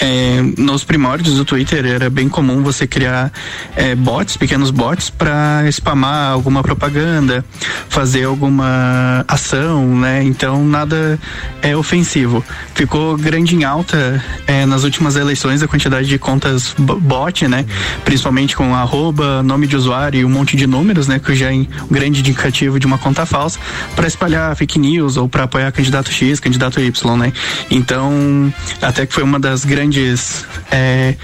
[0.00, 3.32] É, nos primórdios do Twitter era bem comum você criar
[3.74, 7.44] é, bots, pequenos bots, para spamar alguma propaganda,
[7.88, 10.22] fazer alguma ação, né?
[10.22, 11.18] Então nada
[11.62, 12.44] é ofensivo.
[12.74, 17.66] Ficou grande em alta é, nas últimas eleições a quantidade de contas bo- bot, né?
[18.04, 21.18] Principalmente com arroba, nome de usuário e um monte de números, né?
[21.18, 23.58] Que já é um grande indicativo de uma conta falsa
[23.94, 27.32] para espalhar fake news ou para apoiar candidato X, candidato Y, né?
[27.70, 31.16] Então, até que foi uma das grandes é,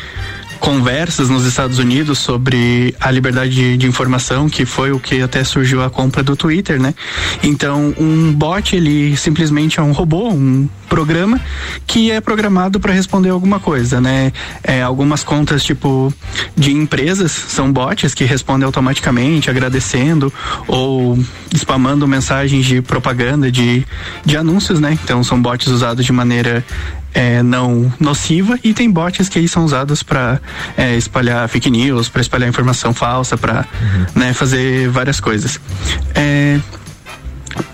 [0.65, 5.45] conversas nos Estados Unidos sobre a liberdade de, de informação, que foi o que até
[5.45, 6.95] surgiu a compra do Twitter, né?
[7.43, 11.41] Então, um bot, ele simplesmente é um robô, um programa
[11.89, 14.33] que é programado para responder alguma coisa, né?
[14.63, 16.15] É, algumas contas, tipo,
[16.57, 20.33] de empresas são bots que respondem automaticamente, agradecendo
[20.69, 21.19] ou
[21.53, 23.85] spamando mensagens de propaganda, de,
[24.25, 24.97] de anúncios, né?
[25.03, 26.65] Então, são bots usados de maneira
[27.13, 30.41] é, não nociva e tem bots que aí são usados para
[30.97, 33.67] espalhar fake news, para espalhar informação falsa, para
[34.15, 35.59] né, fazer várias coisas.
[36.15, 36.61] É,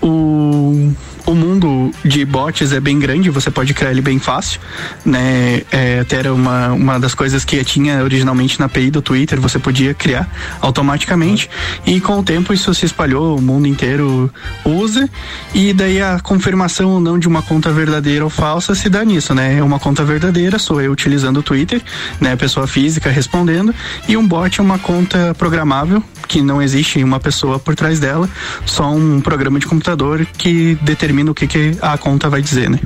[0.01, 0.91] o
[1.25, 4.59] o mundo de bots é bem grande, você pode criar ele bem fácil,
[5.05, 5.61] né?
[5.71, 9.59] É, até era uma, uma das coisas que tinha originalmente na API do Twitter, você
[9.59, 10.29] podia criar
[10.59, 11.49] automaticamente
[11.85, 14.31] e com o tempo isso se espalhou, o mundo inteiro
[14.65, 15.09] usa
[15.53, 19.33] e daí a confirmação ou não de uma conta verdadeira ou falsa se dá nisso,
[19.33, 19.57] né?
[19.57, 21.81] É uma conta verdadeira, sou eu utilizando o Twitter,
[22.19, 22.35] né?
[22.35, 23.73] Pessoa física respondendo
[24.07, 28.29] e um bot é uma conta programável que não existe uma pessoa por trás dela,
[28.65, 32.79] só um programa de computador que determina o que, que a conta vai dizer, né?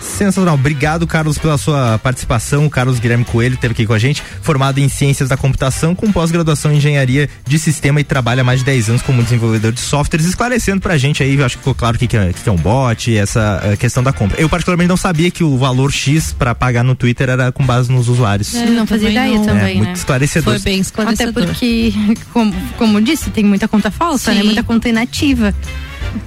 [0.00, 0.54] Sensacional.
[0.54, 2.64] Obrigado, Carlos, pela sua participação.
[2.64, 6.10] O Carlos Guilherme Coelho esteve aqui com a gente, formado em Ciências da Computação, com
[6.10, 9.80] pós-graduação em Engenharia de Sistema e trabalha há mais de 10 anos como desenvolvedor de
[9.80, 12.52] softwares, esclarecendo pra gente aí, acho que ficou claro o que, que, é, que é
[12.52, 14.40] um bot, essa eh, questão da compra.
[14.40, 17.90] Eu, particularmente, não sabia que o valor X para pagar no Twitter era com base
[17.92, 18.54] nos usuários.
[18.54, 19.44] É, não fazia também ideia não.
[19.46, 19.92] também, É, muito né?
[19.94, 20.54] esclarecedor.
[20.54, 21.42] Foi bem esclarecedor.
[21.42, 21.92] Até porque,
[22.32, 24.38] como, como disse, tem muita conta falsa, Sim.
[24.38, 24.44] né?
[24.44, 25.54] Muita conta inativa.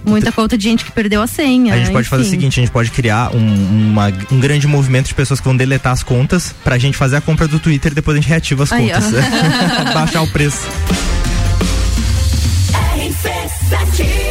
[0.06, 1.74] Muita conta de gente que perdeu a senha.
[1.74, 2.10] A gente pode enfim.
[2.10, 5.46] fazer o seguinte: a gente pode criar um, uma, um grande movimento de pessoas que
[5.46, 8.30] vão deletar as contas pra gente fazer a compra do Twitter e depois a gente
[8.30, 9.12] reativa as Aí, contas.
[9.94, 10.68] Baixar o preço.
[12.98, 14.29] RC7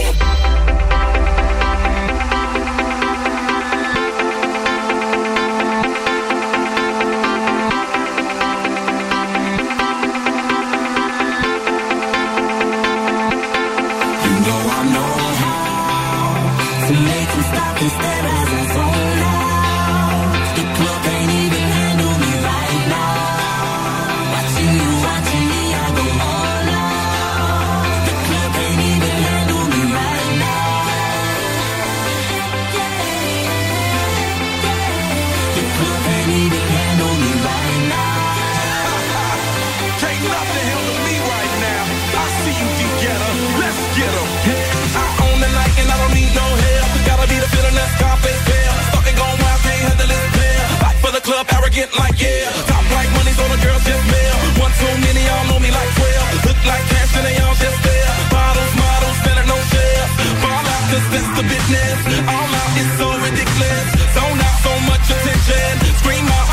[51.78, 52.50] arrogant like yeah.
[52.66, 54.36] Top like money, so the girls just mail.
[54.58, 56.46] One too many, y'all know me like 12.
[56.46, 58.10] Look like cash and they all just there.
[58.30, 60.04] Bottles, models, better no share.
[60.42, 61.98] Fall out, cause that's the business.
[62.26, 63.86] All out is so ridiculous.
[64.14, 65.94] Zone out, so much attention.
[66.02, 66.47] Scream out,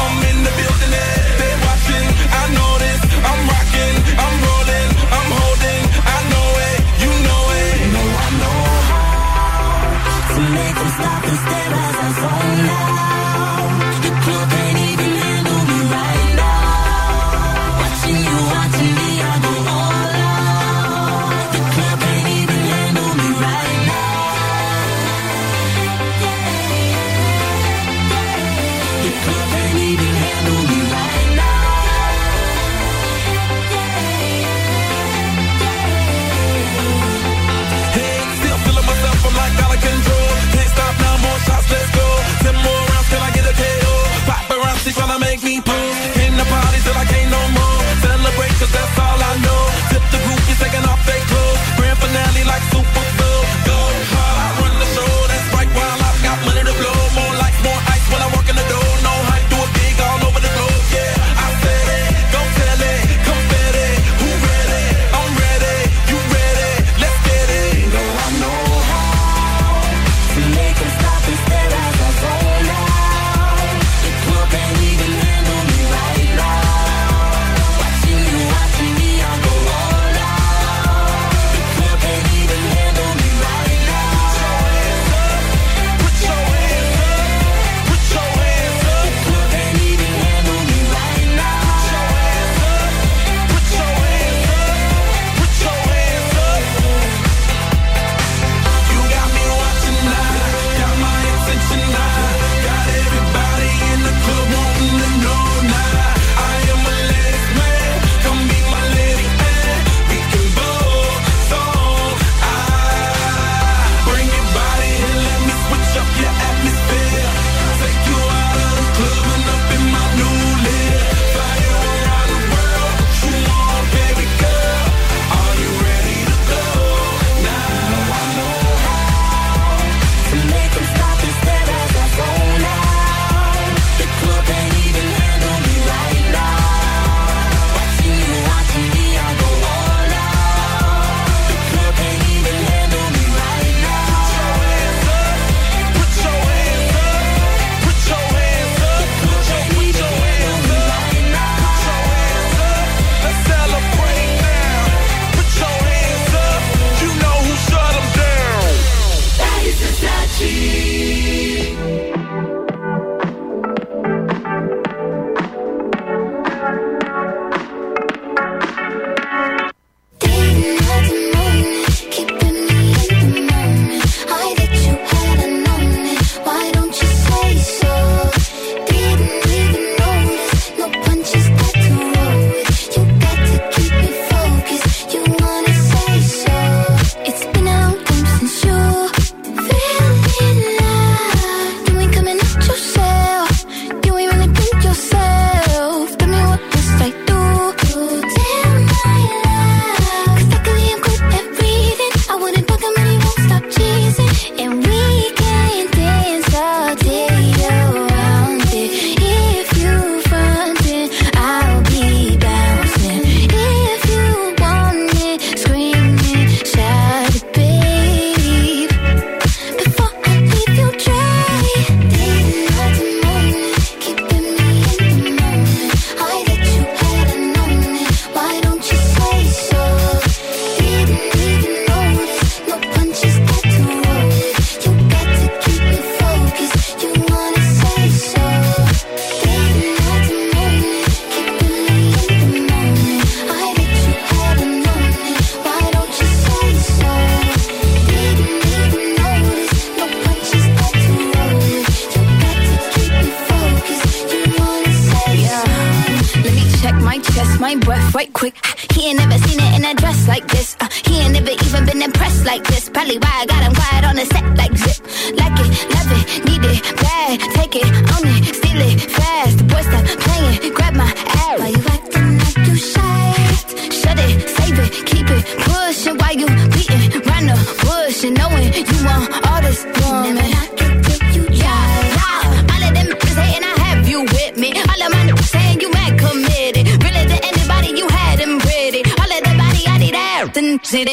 [275.45, 276.17] pushing.
[276.17, 280.35] Why you beating round the bush and knowing you want all this woman?
[280.35, 281.85] Never it you try.
[282.19, 284.69] Yeah, all of them niggas hating, I have you with me.
[284.73, 286.85] All of my niggas saying you mad committed.
[287.03, 289.01] Really to anybody you had them pretty.
[289.21, 291.07] All of the body I need out and sit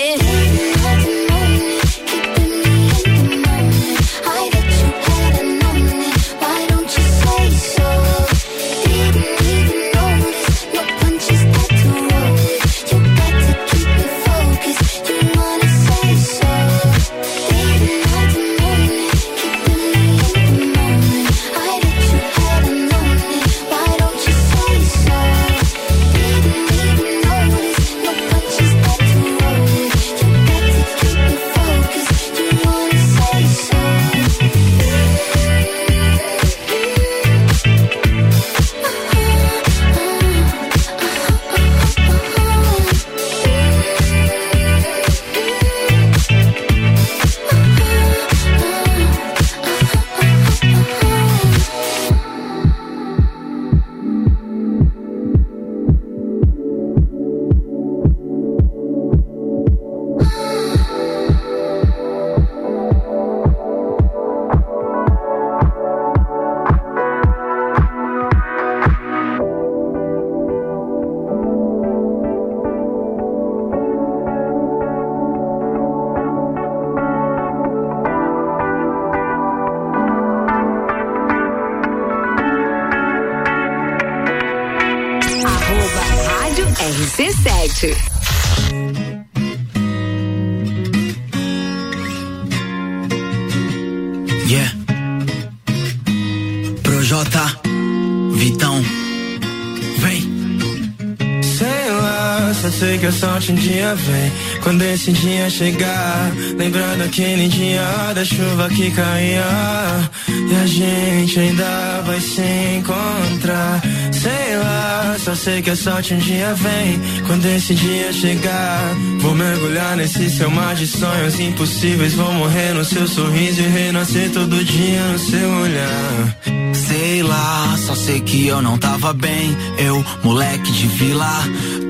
[103.43, 104.32] sorte um dia vem.
[104.62, 110.11] Quando esse dia chegar, lembrando aquele dia da chuva que caía.
[110.28, 112.43] E a gente ainda vai se
[112.78, 113.82] encontrar.
[114.12, 117.01] Sei lá, só sei que a sorte um dia vem.
[117.26, 122.14] Quando esse dia chegar, vou mergulhar nesse seu mar de sonhos impossíveis.
[122.14, 126.38] Vou morrer no seu sorriso e renascer todo dia no seu olhar.
[126.74, 129.57] Sei lá, só sei que eu não tava bem.
[129.78, 131.43] Eu, moleque de vila.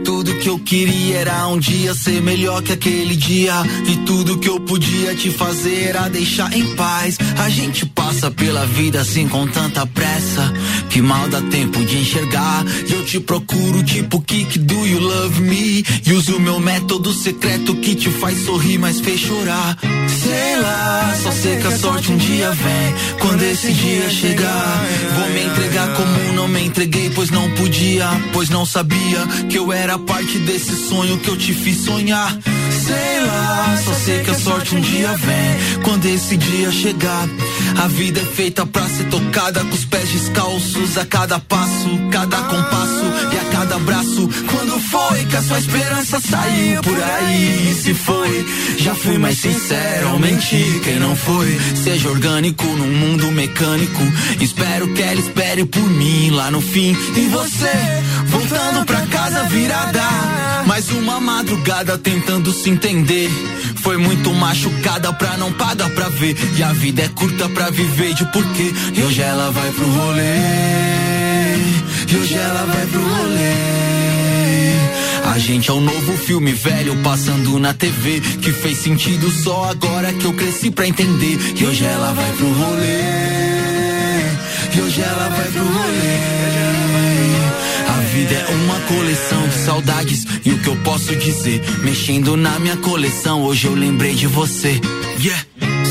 [0.05, 3.55] Tudo que eu queria era um dia ser melhor que aquele dia.
[3.86, 7.18] E tudo que eu podia te fazer era deixar em paz.
[7.38, 10.53] A gente passa pela vida assim com tanta pressa.
[10.90, 12.64] Que mal dá tempo de enxergar.
[12.88, 15.84] Eu te procuro tipo Kik, do you love me?
[16.05, 19.78] E uso meu método secreto que te faz sorrir, mas fez chorar.
[21.23, 23.16] Só sei que a sorte um dia vem.
[23.20, 28.49] Quando esse dia chegar, vou me entregar como não me entreguei, pois não podia, pois
[28.49, 32.37] não sabia que eu era parte desse sonho que eu te fiz sonhar.
[32.70, 35.83] Sei lá, só sei que a sorte um dia vem.
[35.85, 37.29] Quando esse dia chegar,
[37.79, 42.37] a vida é feita pra ser tocada com os pés descalços a cada passo, cada
[42.39, 44.29] compasso e a cada abraço.
[44.51, 47.70] Quando foi que a sua esperança saiu por aí?
[47.70, 48.47] E se foi,
[48.79, 50.23] já fui mais sincero ao.
[50.83, 54.03] Quem não foi, seja orgânico num mundo mecânico.
[54.41, 56.97] Espero que ela espere por mim lá no fim.
[57.16, 57.73] E você,
[58.27, 60.41] voltando pra casa virada.
[60.66, 63.30] Mais uma madrugada tentando se entender.
[63.82, 66.36] Foi muito machucada pra não pagar pra ver.
[66.56, 68.72] E a vida é curta pra viver de porquê.
[68.94, 70.22] E hoje ela vai pro rolê.
[72.08, 73.72] E hoje ela vai pro rolê.
[75.32, 80.12] A gente é um novo filme velho passando na TV que fez sentido só agora
[80.12, 81.38] que eu cresci pra entender.
[81.56, 83.02] E hoje ela vai pro rolê.
[84.74, 86.41] E hoje ela vai pro rolê.
[88.12, 92.76] Vida é uma coleção de saudades e o que eu posso dizer, mexendo na minha
[92.76, 94.78] coleção, hoje eu lembrei de você.
[95.18, 95.42] Yeah.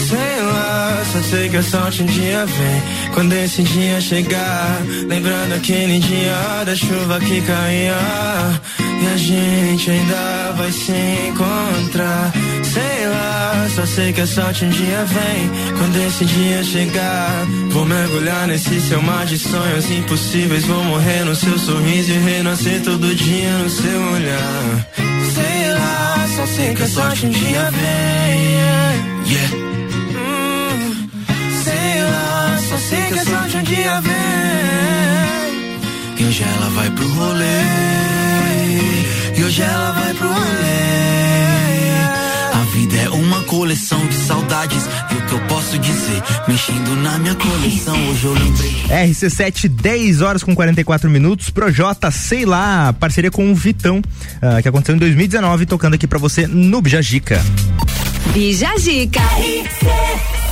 [0.07, 3.11] Sei lá, só sei que a sorte um dia vem.
[3.15, 7.97] Quando esse dia chegar, lembrando aquele dia da chuva que caía.
[9.01, 10.93] E a gente ainda vai se
[11.27, 12.31] encontrar.
[12.63, 15.49] Sei lá, só sei que a sorte um dia vem.
[15.77, 20.65] Quando esse dia chegar, vou mergulhar nesse seu mar de sonhos impossíveis.
[20.65, 24.87] Vou morrer no seu sorriso e renascer todo dia no seu olhar.
[25.33, 28.51] Sei lá, só sei que a sorte um dia vem.
[29.31, 29.55] Yeah.
[30.15, 31.09] Hum,
[31.63, 34.11] sei lá, só sei que a sorte um dia vem.
[36.19, 36.23] E
[39.43, 40.41] Hoje ela vai pro rolê.
[42.53, 44.83] A vida é uma coleção de saudades.
[45.11, 46.21] E o que eu posso dizer?
[46.47, 48.71] Mexendo na minha coleção, hoje eu lembrei.
[48.89, 51.49] RC7, 10 horas com 44 minutos.
[51.49, 56.19] Projota, sei lá, parceria com o Vitão, uh, que aconteceu em 2019, tocando aqui pra
[56.19, 57.43] você no Bijajica.
[58.33, 59.21] Bijajica.
[59.21, 60.51] RC7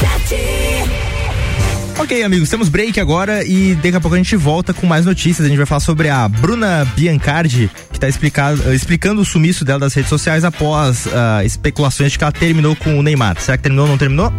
[1.99, 5.45] Ok, amigos, temos break agora e daqui a pouco a gente volta com mais notícias.
[5.45, 9.93] A gente vai falar sobre a Bruna Biancardi, que está explicando o sumiço dela das
[9.93, 13.39] redes sociais após ah, especulações de que ela terminou com o Neymar.
[13.41, 14.31] Será que terminou ou não terminou?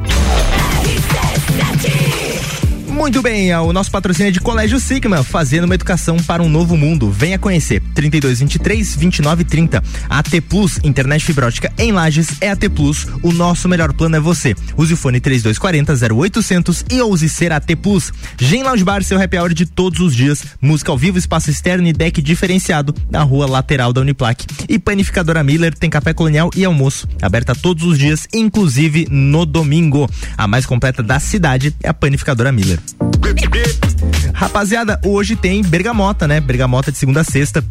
[3.00, 6.76] Muito bem, o nosso patrocínio é de Colégio Sigma, fazendo uma educação para um novo
[6.76, 7.10] mundo.
[7.10, 7.80] Venha conhecer.
[7.94, 9.82] 3223 2930.
[10.06, 13.06] AT Plus, internet fibra ótica em Lages é AT Plus.
[13.22, 14.54] O nosso melhor plano é você.
[14.76, 18.12] Use o fone 3240 0800 e ouse ser AT Plus.
[18.38, 20.44] Gen Lounge Bar, seu happy hour de todos os dias.
[20.60, 24.44] Música ao vivo, espaço externo e deck diferenciado na rua lateral da Uniplac.
[24.68, 27.08] E Panificadora Miller tem café colonial e almoço.
[27.22, 30.06] Aberta todos os dias, inclusive no domingo.
[30.36, 32.78] A mais completa da cidade é a Panificadora Miller.
[34.34, 36.40] Rapaziada, hoje tem Bergamota, né?
[36.40, 37.62] Bergamota de segunda a sexta.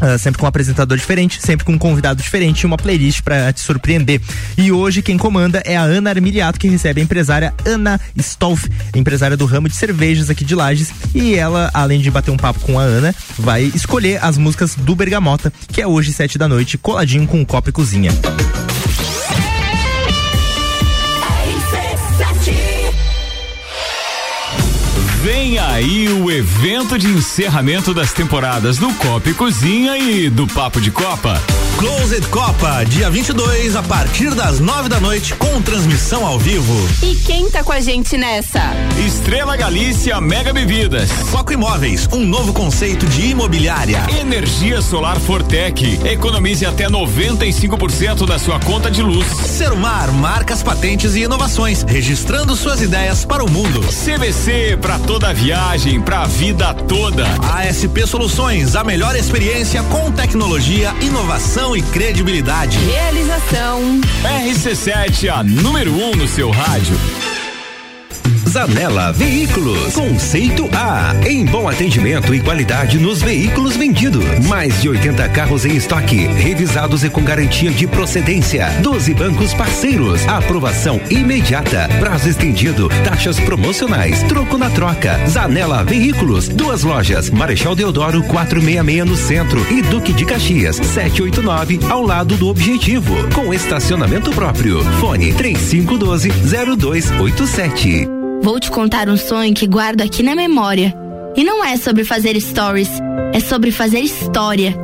[0.00, 3.52] ah, sempre com um apresentador diferente, sempre com um convidado diferente e uma playlist pra
[3.52, 4.20] te surpreender.
[4.56, 9.36] E hoje quem comanda é a Ana Armiliato, que recebe a empresária Ana Stolf, empresária
[9.36, 10.90] do ramo de cervejas aqui de Lages.
[11.14, 14.94] E ela, além de bater um papo com a Ana, vai escolher as músicas do
[14.94, 18.10] Bergamota, que é hoje, sete da noite, coladinho com o copo e cozinha.
[25.26, 30.44] vê Vem aí o evento de encerramento das temporadas do Copa e Cozinha e do
[30.44, 31.40] Papo de Copa.
[31.78, 36.74] Closed Copa, dia 22, a partir das 9 da noite, com transmissão ao vivo.
[37.02, 38.60] E quem tá com a gente nessa?
[39.06, 41.12] Estrela Galícia Mega Bebidas.
[41.12, 44.06] Foco Imóveis, um novo conceito de imobiliária.
[44.18, 46.00] Energia Solar Fortec.
[46.06, 49.26] Economize até 95% da sua conta de luz.
[49.28, 53.82] Serumar, marcas, patentes e inovações, registrando suas ideias para o mundo.
[53.82, 57.26] CVC para toda viagem, pra vida toda.
[57.60, 62.78] ASP Soluções, a melhor experiência com tecnologia, inovação e credibilidade.
[62.78, 64.00] Realização.
[64.24, 66.96] RC7, a número 1 um no seu rádio.
[68.48, 69.92] Zanela Veículos.
[69.92, 71.14] Conceito A.
[71.28, 74.24] Em bom atendimento e qualidade nos veículos vendidos.
[74.48, 78.70] Mais de 80 carros em estoque, revisados e com garantia de procedência.
[78.82, 80.26] 12 bancos parceiros.
[80.26, 81.86] Aprovação imediata.
[82.00, 82.88] Prazo estendido.
[83.04, 84.22] Taxas promocionais.
[84.22, 85.20] Troco na troca.
[85.28, 86.48] Zanela Veículos.
[86.48, 87.28] Duas lojas.
[87.28, 93.14] Marechal Deodoro 466 no centro e Duque de Caxias 789 ao lado do Objetivo.
[93.34, 94.82] Com estacionamento próprio.
[94.98, 96.30] Fone 3512
[96.78, 98.08] 0287.
[98.42, 101.05] Vou te contar um sonho que guardo aqui na memória.
[101.36, 102.88] E não é sobre fazer stories,
[103.32, 104.74] é sobre fazer história.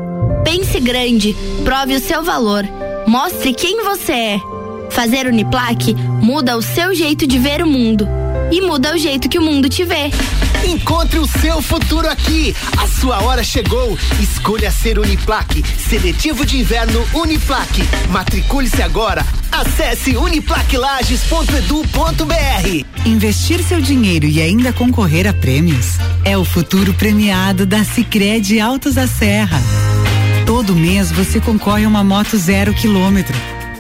[0.44, 1.34] Pense grande,
[1.64, 2.64] prove o seu valor,
[3.07, 4.40] mostre quem você é.
[4.90, 8.07] Fazer Uniplaque muda o seu jeito de ver o mundo
[8.50, 10.11] e muda o jeito que o mundo te vê.
[10.64, 12.54] Encontre o seu futuro aqui.
[12.76, 13.98] A sua hora chegou.
[14.20, 15.64] Escolha ser Uniplaque.
[15.88, 17.82] Seletivo de inverno Uniplaque.
[18.10, 19.24] Matricule-se agora.
[19.50, 22.86] Acesse uniplaquilages.edu.br.
[23.04, 28.94] Investir seu dinheiro e ainda concorrer a prêmios é o futuro premiado da Sicredi Altos
[28.94, 29.60] da Serra.
[30.46, 33.34] Todo mês você concorre a uma moto zero quilômetro.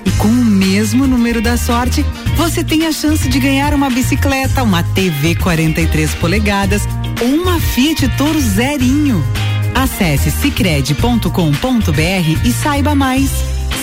[0.04, 2.04] E com o mesmo número da sorte,
[2.36, 6.82] você tem a chance de ganhar uma bicicleta, uma TV 43 polegadas
[7.20, 9.22] ou uma Fiat Toro zerinho.
[9.74, 11.26] Acesse cicred.com.br
[12.44, 13.30] e saiba mais.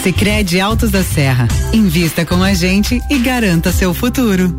[0.04, 1.48] Sicredi Altos da Serra.
[1.74, 4.56] Invista com a gente e garanta seu futuro.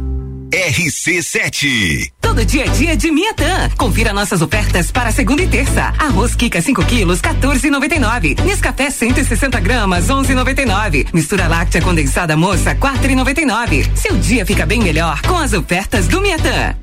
[0.50, 2.19] RC7.
[2.30, 3.68] Todo dia a dia de Miatã.
[3.76, 5.92] Confira nossas ofertas para segunda e terça.
[5.98, 8.40] Arroz Kika 5 quilos, 14,99.
[8.44, 11.08] Nescafé 160 gramas, 11,99.
[11.12, 13.84] Mistura láctea condensada moça, 4,99.
[13.96, 16.79] Seu dia fica bem melhor com as ofertas do Miatã.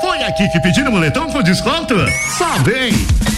[0.00, 1.94] Foi aqui que pediram moletom com desconto?
[2.36, 2.90] Só bem!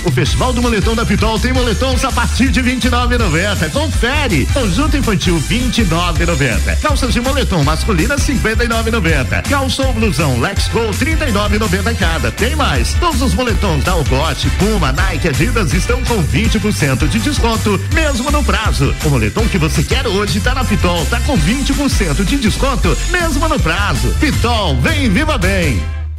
[0.05, 3.71] O Festival do Moletom da Pitol tem moletons a partir de 29,90.
[3.71, 4.47] Confere!
[4.47, 6.81] Conjunto infantil 29,90.
[6.81, 9.43] Calças de moletom masculina 59,90.
[9.49, 12.31] Calção blusão Lex Go 39,90 cada.
[12.31, 12.95] Tem mais!
[12.95, 18.43] Todos os moletons da Algote, Puma, Nike, Adidas estão com 20% de desconto, mesmo no
[18.43, 18.95] prazo.
[19.05, 23.49] O moletom que você quer hoje tá na Pitol, tá com 20% de desconto, mesmo
[23.49, 24.15] no prazo.
[24.21, 26.02] Pitol, vem viva bem!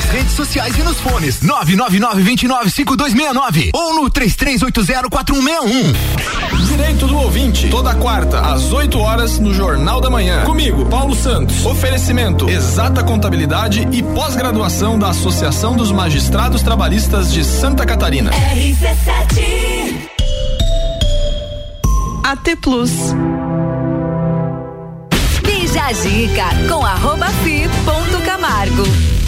[0.00, 5.94] nas redes sociais e nos fones 999-295269 ou no 33804161.
[6.66, 10.42] Direito do ouvinte, toda quarta, às 8 horas, no Jornal da Manhã.
[10.44, 11.66] Comigo, Paulo Santos.
[11.66, 18.30] Oferecimento: Exata Contabilidade e pós-graduação da Associação dos Magistrados Trabalhistas de Santa Catarina.
[18.30, 20.08] RC7
[22.24, 22.92] AT Plus.
[25.44, 29.19] Bija a Gica com arroba fi ponto Camargo.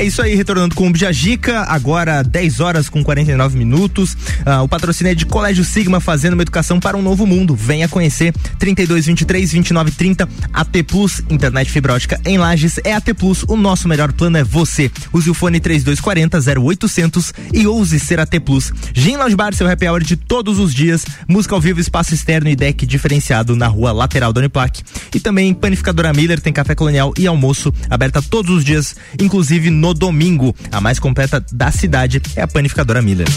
[0.00, 4.16] É isso aí, retornando com o Bijagica, agora 10 horas com 49 minutos.
[4.46, 7.54] Ah, o patrocínio é de Colégio Sigma, fazendo uma educação para um novo mundo.
[7.54, 13.12] Venha conhecer 32 23 29 30 AT Plus, internet fibra ótica em Lages é AT
[13.12, 13.44] Plus.
[13.46, 14.90] O nosso melhor plano é você.
[15.12, 18.72] Use o fone 3240 0800 e ouse ser AT Plus.
[18.94, 21.04] Gin Lounge Bar, seu happy hour de todos os dias.
[21.28, 24.80] Música ao vivo, espaço externo e deck diferenciado na rua lateral da Uniplac.
[25.14, 29.89] E também Panificadora Miller tem café colonial e almoço aberta todos os dias, inclusive no
[29.94, 30.54] domingo.
[30.70, 33.28] A mais completa da cidade é a Panificadora Miller.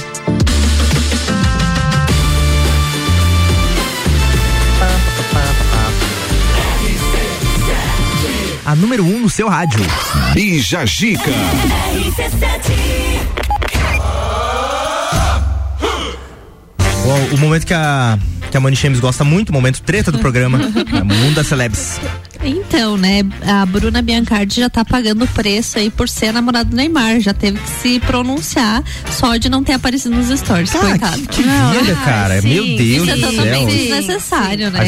[8.65, 9.81] A número 1 um no seu rádio.
[10.33, 11.31] Bija Gica.
[17.05, 18.17] O, o momento que a,
[18.49, 20.59] que a Money James gosta muito, o momento treta do programa.
[20.97, 21.99] é o Mundo das Celebs.
[22.45, 26.75] Então, né, a Bruna Biancardi já tá pagando o preço aí por ser namorada do
[26.75, 31.21] Neymar, já teve que se pronunciar só de não ter aparecido nos stories, coitado.
[31.27, 32.41] Que vida, cara.
[32.41, 33.29] Meu Deus Isso é do céu.
[33.31, 34.79] totalmente desnecessário, né?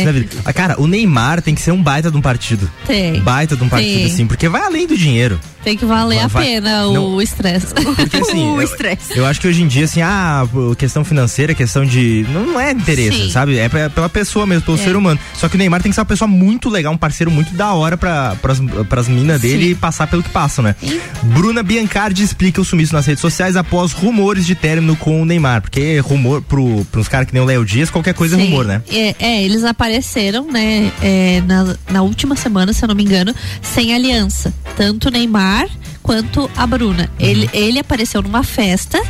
[0.45, 2.70] ah, Cara, o Neymar tem que ser um baita de um partido.
[2.86, 3.22] Tem.
[3.22, 4.06] Baita de um partido, Tem.
[4.06, 5.39] assim, porque vai além do dinheiro.
[5.64, 7.16] Tem que valer a Vai- pena não.
[7.16, 7.74] o estresse.
[7.74, 9.18] Porque assim, o eu- estresse.
[9.18, 10.43] Eu acho que hoje em dia, assim, ah,
[10.78, 12.24] questão financeira, questão de.
[12.32, 13.32] Não, não é interesse, Sim.
[13.32, 13.58] sabe?
[13.58, 14.82] É pe- pela pessoa mesmo, pelo É.
[14.84, 15.20] ser humano.
[15.34, 17.74] Só que o Neymar tem que ser uma pessoa muito legal, um parceiro muito da
[17.74, 19.76] hora pra, pras, pras minas dele Sim.
[19.76, 20.76] passar pelo que passam, né?
[21.24, 25.62] Bruna Biancardi explica o sumiço nas redes sociais após rumores de término com o Neymar.
[25.62, 28.46] Porque rumor, pro, pros caras que nem o Léo Dias, qualquer coisa é Sim.
[28.46, 28.82] rumor, né?
[28.89, 33.34] É, é, eles apareceram, né, é, na, na última semana, se eu não me engano,
[33.62, 34.54] sem aliança.
[34.76, 35.68] Tanto o Neymar
[36.02, 37.10] quanto a Bruna.
[37.20, 39.02] Ele, ele apareceu numa festa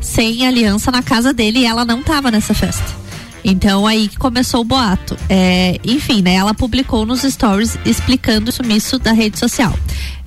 [0.00, 3.02] sem aliança na casa dele e ela não tava nessa festa.
[3.44, 5.16] Então aí que começou o boato.
[5.28, 6.34] É, enfim, né?
[6.34, 9.76] Ela publicou nos stories explicando o sumiço da rede social.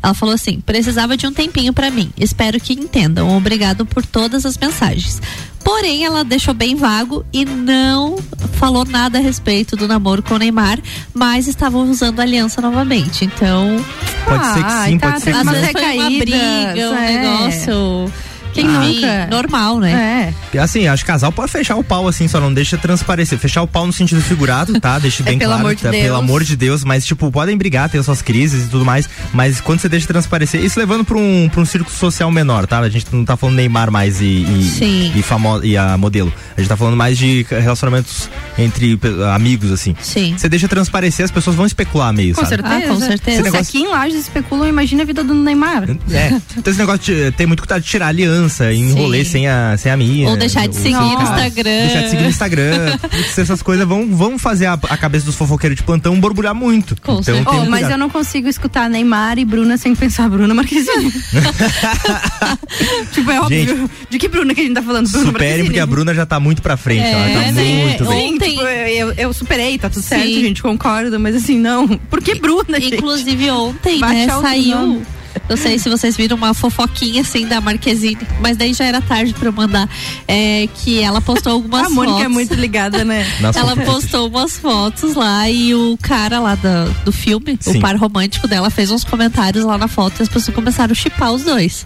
[0.02, 2.12] Ela falou assim: precisava de um tempinho pra mim.
[2.18, 3.36] Espero que entendam.
[3.36, 5.22] Obrigado por todas as mensagens.
[5.64, 8.18] Porém, ela deixou bem vago e não
[8.54, 10.80] falou nada a respeito do namoro com o Neymar,
[11.12, 13.26] mas estavam usando aliança novamente.
[13.26, 13.84] Então.
[14.26, 15.54] Pode ser que Ai, sim, tá, pode ser que não.
[15.54, 17.18] Foi uma briga, um é.
[17.18, 18.14] negócio.
[18.56, 19.28] Quem Enfim, nunca?
[19.30, 20.34] Normal, né?
[20.54, 20.58] É.
[20.60, 23.38] Assim, acho que casal pode fechar o pau assim, só não deixa transparecer.
[23.38, 24.98] Fechar o pau no sentido figurado, tá?
[25.06, 25.62] Deixa É, bem pelo claro.
[25.66, 25.92] amor de tá?
[25.92, 26.04] Deus.
[26.04, 29.60] Pelo amor de Deus, mas tipo, podem brigar, ter suas crises e tudo mais, mas
[29.62, 32.80] quando você deixa transparecer, isso levando pra um, pra um círculo social menor, tá?
[32.80, 36.34] A gente não tá falando Neymar mais e, e, e, famo, e a modelo.
[36.56, 38.98] A gente tá falando mais de relacionamentos entre
[39.34, 39.96] amigos, assim.
[40.02, 40.34] Sim.
[40.38, 42.50] Você deixa transparecer, as pessoas vão especular meio, Com sabe?
[42.56, 42.76] certeza.
[42.86, 43.20] Ah, com certeza.
[43.26, 45.90] Se Esse negócio- aqui em Lages especulam, imagina a vida do Neymar.
[46.12, 46.30] É.
[46.58, 48.90] Então esse negócio de, tem muito cuidado de tirar aliança, e Sim.
[48.92, 50.30] enrolar sem a, sem a mina.
[50.30, 51.22] Ou deixar de seguir no.
[51.22, 51.64] Instagram.
[51.64, 52.98] Deixar de seguir no Instagram.
[53.02, 56.96] Putz, essas coisas vão, vão fazer a, a cabeça dos fofoqueiros de plantão borbulhar muito.
[57.02, 61.12] Com então, Oh, mas eu não consigo escutar Neymar e Bruna sem pensar Bruna Marquezine.
[63.12, 63.90] tipo, é óbvio.
[64.10, 65.10] De que Bruna que a gente tá falando?
[65.10, 65.68] Bruna Superem, Marquezine.
[65.70, 67.04] porque a Bruna já tá muito pra frente.
[67.04, 67.86] É, ela tá né?
[67.86, 68.32] muito bem.
[68.32, 70.10] Sim, tipo, eu, eu superei, tá tudo Sim.
[70.10, 71.88] certo, gente, concordo, mas assim, não.
[71.88, 72.96] Por que Bruna, gente?
[72.96, 74.78] Inclusive ontem, Bate né, saiu.
[74.78, 75.02] nome.
[75.50, 79.34] Não sei se vocês viram uma fofoquinha assim da Marquezine, mas daí já era tarde
[79.34, 79.88] pra eu mandar.
[80.28, 82.26] É, que ela postou algumas A Mônica fotos.
[82.26, 83.26] é muito ligada, né?
[83.40, 87.78] Nas ela postou umas fotos lá e o cara lá da- do filme, Sim.
[87.78, 90.96] o par romântico dela, fez uns comentários lá na foto e as pessoas começaram a
[90.96, 91.86] chipar os dois.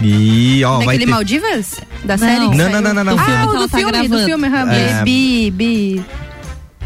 [0.00, 1.10] E, ó, vai Daquele ter...
[1.10, 1.74] Maldivas?
[2.04, 2.26] Da Não.
[2.28, 2.48] série?
[2.56, 3.16] Não, não, não, não, não.
[3.16, 5.02] Do filme Ah, que o ela do tá filme, do filme, É.
[5.04, 6.04] bi, bi,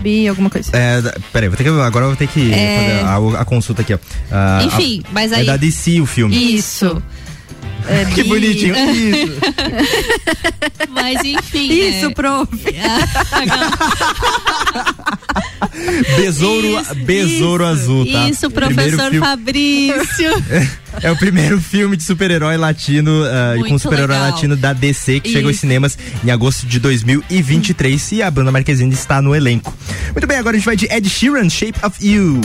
[0.01, 0.71] bi, alguma coisa.
[0.75, 1.01] É,
[1.33, 3.01] peraí, vou ter que, agora eu vou ter que É.
[3.03, 3.99] fazer a, a consulta aqui, ó.
[4.31, 5.47] Ah, Enfim, a- mas É aí.
[5.47, 6.55] da DC o filme.
[6.57, 7.03] Isso.
[7.89, 8.75] É, Que bi- bonitinho.
[8.77, 9.33] Isso.
[10.91, 11.71] Mas enfim.
[11.73, 12.15] Isso, né?
[12.15, 12.49] prof.
[16.17, 18.29] Besouro, Isso, Besouro isso, Azul, tá?
[18.29, 20.31] Isso, professor filme- Fabrício.
[21.03, 25.31] É o primeiro filme de super-herói latino ah, e com super-herói latino da DC que
[25.31, 25.61] chegou aos Isso.
[25.63, 29.75] cinemas em agosto de 2023 e a Bruna Marquezine está no elenco.
[30.13, 32.41] Muito bem, agora a gente vai de Ed Sheeran, Shape of You.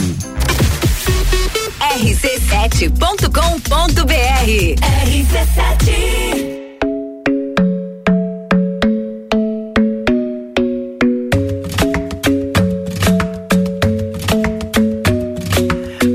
[1.96, 4.46] rc7.com.br
[5.06, 6.56] RC7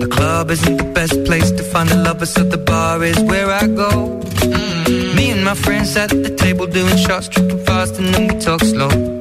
[0.02, 3.20] A club club isn't the best place to find a lover, so the bar is
[3.22, 4.20] where I go.
[4.42, 5.16] Mm.
[5.16, 8.62] Me and my friends at the table doing shots, tripping fast, and then we talk
[8.62, 9.21] slow.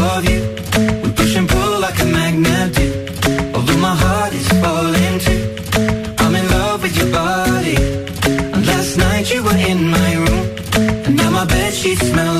[0.00, 0.40] Of you.
[1.02, 2.86] We push and pull like a magnet do.
[3.54, 5.42] Although my heart is falling too.
[6.22, 7.76] I'm in love with your body.
[8.52, 10.46] And last night you were in my room.
[11.06, 12.39] And now my bed sheets smell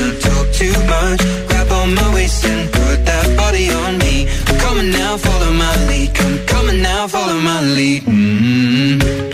[0.00, 1.20] not talk too much.
[1.48, 4.26] Grab on my waist and put that body on me.
[4.60, 6.14] Come on now, follow my lead.
[6.14, 8.02] Come, on now, follow my lead.
[8.04, 9.33] mm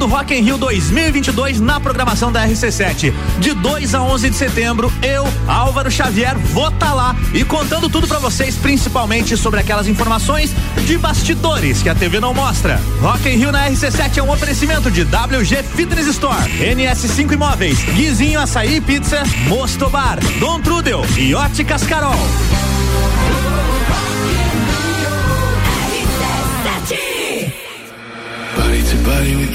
[0.00, 3.12] do Rock in Rio 2022 na programação da RC7.
[3.38, 8.08] De 2 a 11 de setembro, eu, Álvaro Xavier, vou estar lá e contando tudo
[8.08, 10.54] pra vocês, principalmente sobre aquelas informações
[10.86, 12.80] de bastidores que a TV não mostra.
[13.02, 18.40] Rock in Rio na RC7 é um oferecimento de WG Fitness Store, NS5 Imóveis, Guizinho
[18.40, 22.16] Açaí Pizza, Mosto Bar, Dom Trudel e Óticas Carol.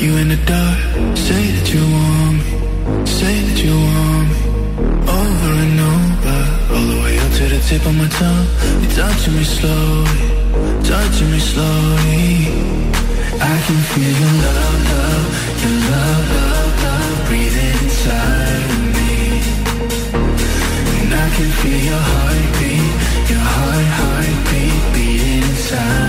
[0.06, 0.78] You in the dark.
[1.18, 2.52] Say that you want me.
[3.20, 4.40] Say that you want me.
[5.20, 6.40] Over and over.
[6.74, 8.48] All the way up to the tip of my tongue.
[8.82, 10.20] You're touching me slowly.
[10.92, 12.26] Touching me slowly.
[13.52, 15.28] I can feel your love, love.
[15.62, 17.18] Your love, love, love.
[17.28, 19.14] Breathing inside of me.
[21.00, 22.94] And I can feel your heartbeat.
[23.32, 24.76] Your heart, heartbeat.
[25.38, 26.05] Inside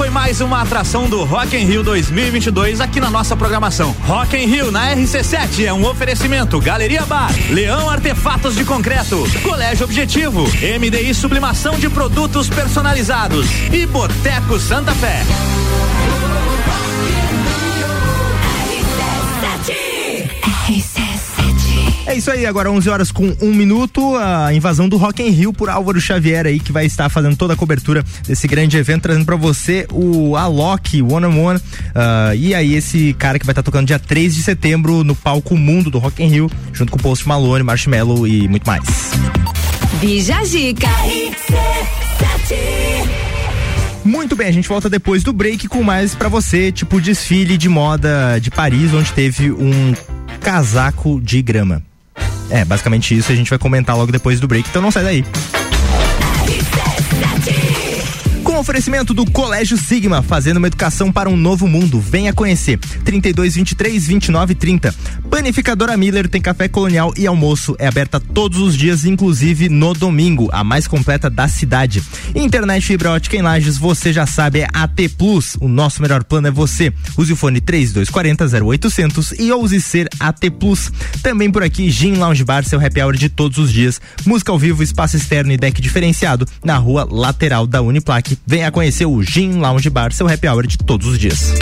[0.00, 3.94] foi mais uma atração do Rock in Rio 2022 aqui na nossa programação.
[4.06, 9.84] Rock in Rio na RC7 é um oferecimento Galeria Bar, Leão Artefatos de Concreto, Colégio
[9.84, 15.20] Objetivo, MDI Sublimação de Produtos Personalizados e Boteco Santa Fé.
[22.10, 25.52] É isso aí, agora 11 horas com um minuto, a invasão do Rock in Rio
[25.52, 29.24] por Álvaro Xavier aí, que vai estar fazendo toda a cobertura desse grande evento, trazendo
[29.24, 31.60] pra você o Alok One on One,
[31.94, 35.56] ah, e aí esse cara que vai estar tocando dia 3 de setembro no palco
[35.56, 38.82] Mundo do Rock in Rio, junto com o Post Malone, Marshmello e muito mais.
[40.00, 40.88] Bija Zica.
[44.04, 47.68] Muito bem, a gente volta depois do break com mais pra você, tipo desfile de
[47.68, 49.94] moda de Paris, onde teve um
[50.40, 51.88] casaco de grama.
[52.50, 55.69] É, basicamente isso, a gente vai comentar logo depois do break, então não sai daí.
[58.60, 61.98] Oferecimento do Colégio Sigma, fazendo uma educação para um novo mundo.
[61.98, 62.78] Venha conhecer.
[62.78, 64.94] 32 23 29 30.
[65.30, 67.74] Panificadora Miller tem café colonial e almoço.
[67.78, 72.02] É aberta todos os dias, inclusive no domingo, a mais completa da cidade.
[72.34, 75.56] Internet fibra ótica em Lages, você já sabe, é AT Plus.
[75.58, 76.92] O nosso melhor plano é você.
[77.16, 80.92] Use o fone 3240 0800 e ouse ser AT Plus.
[81.22, 83.98] Também por aqui, Gin Lounge Bar, seu happy hour de todos os dias.
[84.26, 88.36] Música ao vivo, espaço externo e deck diferenciado na rua lateral da Uniplaque.
[88.50, 91.54] Venha conhecer o Gin Lounge Bar, seu happy hour de todos os dias.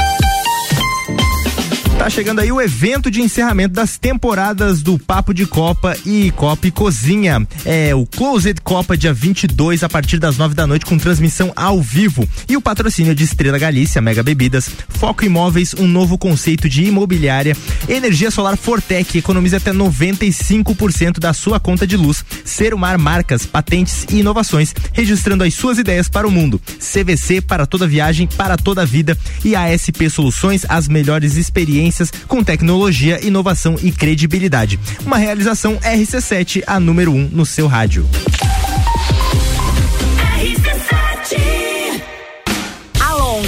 [1.99, 6.69] Tá chegando aí o evento de encerramento das temporadas do Papo de Copa e Copa
[6.69, 7.45] e Cozinha.
[7.65, 11.83] É o Closed Copa dia 22 a partir das 9 da noite com transmissão ao
[11.83, 12.27] vivo.
[12.49, 17.57] E o patrocínio de Estrela Galícia, Mega Bebidas, Foco Imóveis, um novo conceito de imobiliária,
[17.89, 22.25] Energia Solar Fortec, economize até 95% da sua conta de luz.
[22.45, 26.61] Serumar Marcas, Patentes e Inovações, registrando as suas ideias para o mundo.
[26.79, 31.88] CVC para toda viagem, para toda vida e ASP Soluções, as melhores experiências
[32.27, 34.79] com tecnologia, inovação e credibilidade.
[35.05, 38.07] Uma realização RC7, a número 1 um no seu rádio.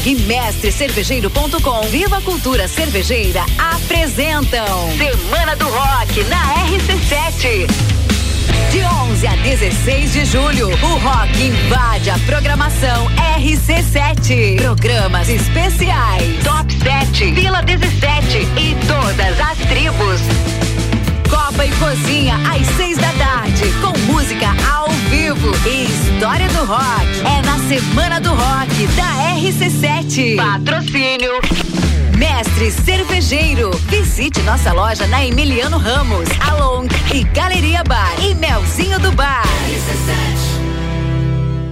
[0.06, 4.66] E Mestre Cervejeiro.com Viva Cultura Cervejeira apresentam
[4.96, 8.09] Semana do Rock na RC7.
[8.70, 14.58] De 11 a 16 de julho, o rock invade a programação RC7.
[14.58, 20.20] Programas especiais, Top 7, Vila 17 e todas as tribos.
[21.28, 27.20] Copa e Cozinha às seis da tarde, com música ao vivo e história do rock.
[27.26, 30.36] É na Semana do Rock da RC7.
[30.36, 31.32] Patrocínio.
[32.20, 33.70] Mestre Cervejeiro.
[33.88, 39.42] Visite nossa loja na Emiliano Ramos, Along e Galeria Bar e Melzinho do Bar.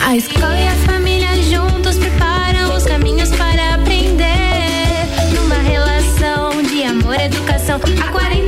[0.01, 4.25] A escola e a família juntos preparam os caminhos para aprender.
[5.35, 7.79] Numa relação de amor educação.
[8.03, 8.48] Há 48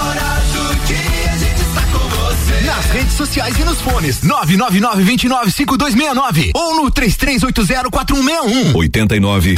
[2.91, 4.21] redes sociais e nos fones.
[4.21, 8.75] 999-295269 ou no 33804161.
[8.75, 9.55] 89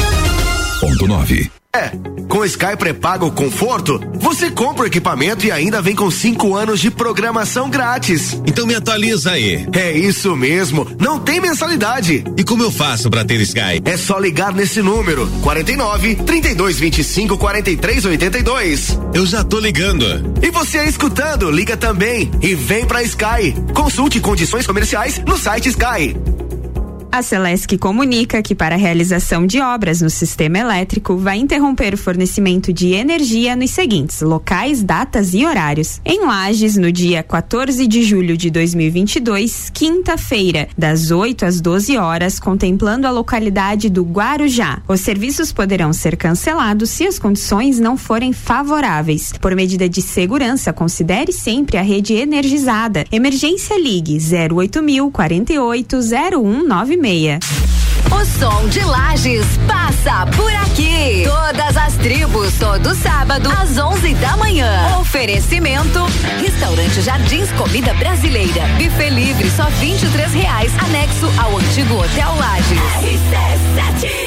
[0.82, 1.63] 101.9.
[1.76, 1.90] É,
[2.28, 6.92] com Sky pré-pago conforto, você compra o equipamento e ainda vem com cinco anos de
[6.92, 8.40] programação grátis.
[8.46, 9.68] Então me atualiza aí.
[9.74, 12.24] É isso mesmo, não tem mensalidade.
[12.38, 13.82] E como eu faço para ter Sky?
[13.86, 19.00] É só ligar nesse número, 49 32 25 43 82.
[19.12, 20.06] Eu já tô ligando.
[20.44, 23.56] E você escutando, liga também e vem pra Sky.
[23.74, 26.16] Consulte condições comerciais no site Sky.
[27.14, 31.98] A Celesc comunica que para a realização de obras no sistema elétrico vai interromper o
[31.98, 36.02] fornecimento de energia nos seguintes locais, datas e horários.
[36.04, 42.40] Em Lages, no dia 14 de julho de 2022, quinta-feira, das 8 às 12 horas,
[42.40, 44.82] contemplando a localidade do Guarujá.
[44.88, 49.32] Os serviços poderão ser cancelados se as condições não forem favoráveis.
[49.40, 53.06] Por medida de segurança, considere sempre a rede energizada.
[53.12, 57.03] Emergência Ligue 08000 48 0196.
[57.04, 61.24] O som de Lages passa por aqui.
[61.26, 64.98] Todas as tribos, todo sábado, às 11 da manhã.
[65.02, 66.00] Oferecimento:
[66.40, 68.62] Restaurante Jardins Comida Brasileira.
[68.78, 70.72] Buffet livre, só 23 reais.
[70.82, 72.80] Anexo ao antigo Hotel Lages.
[72.80, 74.23] RC7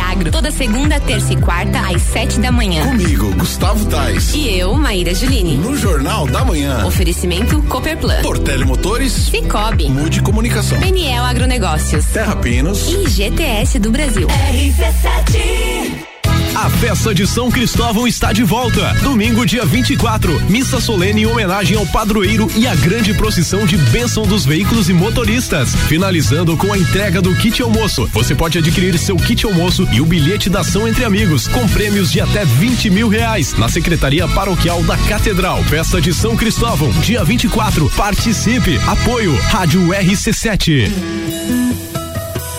[0.00, 2.84] Agro, toda segunda, terça e quarta, às sete da manhã.
[2.84, 4.32] Comigo, Gustavo Tais.
[4.32, 5.56] E eu, Maíra Juline.
[5.56, 6.84] No Jornal da Manhã.
[6.86, 8.22] Oferecimento Copperplan.
[8.22, 9.12] Portele Motores.
[9.12, 9.88] Cicobi.
[9.88, 10.78] Mude Comunicação.
[10.78, 12.06] PNL Agronegócios.
[12.06, 12.88] Terra Pinos.
[12.88, 14.28] E GTS do Brasil.
[14.28, 16.19] RC7
[16.54, 18.92] a festa de São Cristóvão está de volta.
[19.02, 20.40] Domingo, dia 24.
[20.50, 24.92] Missa solene em homenagem ao padroeiro e a grande procissão de bênção dos veículos e
[24.92, 25.74] motoristas.
[25.86, 28.06] Finalizando com a entrega do kit almoço.
[28.12, 32.10] Você pode adquirir seu kit almoço e o bilhete da ação entre amigos, com prêmios
[32.10, 33.54] de até 20 mil reais.
[33.54, 35.62] Na Secretaria Paroquial da Catedral.
[35.64, 37.88] Festa de São Cristóvão, dia 24.
[37.90, 38.78] Participe.
[38.86, 39.36] Apoio.
[39.50, 40.90] Rádio RC7.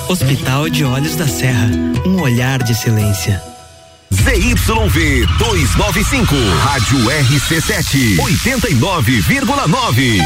[0.08, 1.70] Hospital de Olhos da Serra.
[2.06, 3.51] Um olhar de excelência.
[4.12, 10.22] ZYV 295, Rádio RC7, 89,9.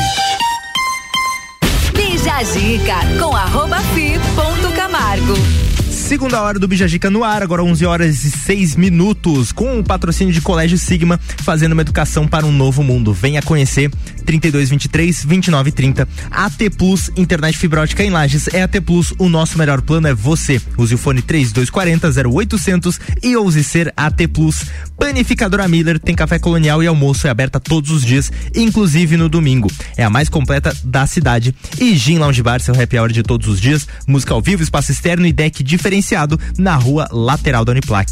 [1.93, 5.64] Bija Zica com arroba fi ponto Camargo.
[6.05, 10.31] Segunda hora do Bijagica no ar, agora 11 horas e 6 minutos, com o patrocínio
[10.31, 13.11] de Colégio Sigma, fazendo uma educação para um novo mundo.
[13.11, 13.89] Venha conhecer
[14.23, 16.07] 3223 2930.
[16.29, 20.13] AT Plus, internet fibra ótica em Lages é AT Plus, o nosso melhor plano é
[20.13, 20.61] você.
[20.77, 24.63] Use o fone 3240 0800 e ouse ser AT Plus.
[24.97, 29.71] Panificadora Miller tem café colonial e almoço é aberta todos os dias, inclusive no domingo.
[29.97, 31.53] É a mais completa da cidade.
[31.79, 34.91] E Gin Lounge Bar, seu happy hour de todos os dias, música ao vivo, espaço
[34.91, 35.63] externo e deck
[35.95, 38.11] diferenciado na rua lateral da Uniplac.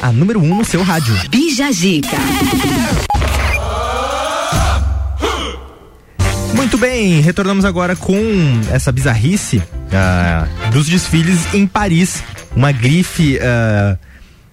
[0.00, 1.14] A número 1 um no seu rádio.
[1.28, 2.16] Bija Zica.
[6.54, 8.20] Muito bem, retornamos agora com
[8.70, 12.22] essa bizarrice uh, dos desfiles em Paris.
[12.54, 13.98] Uma grife uh,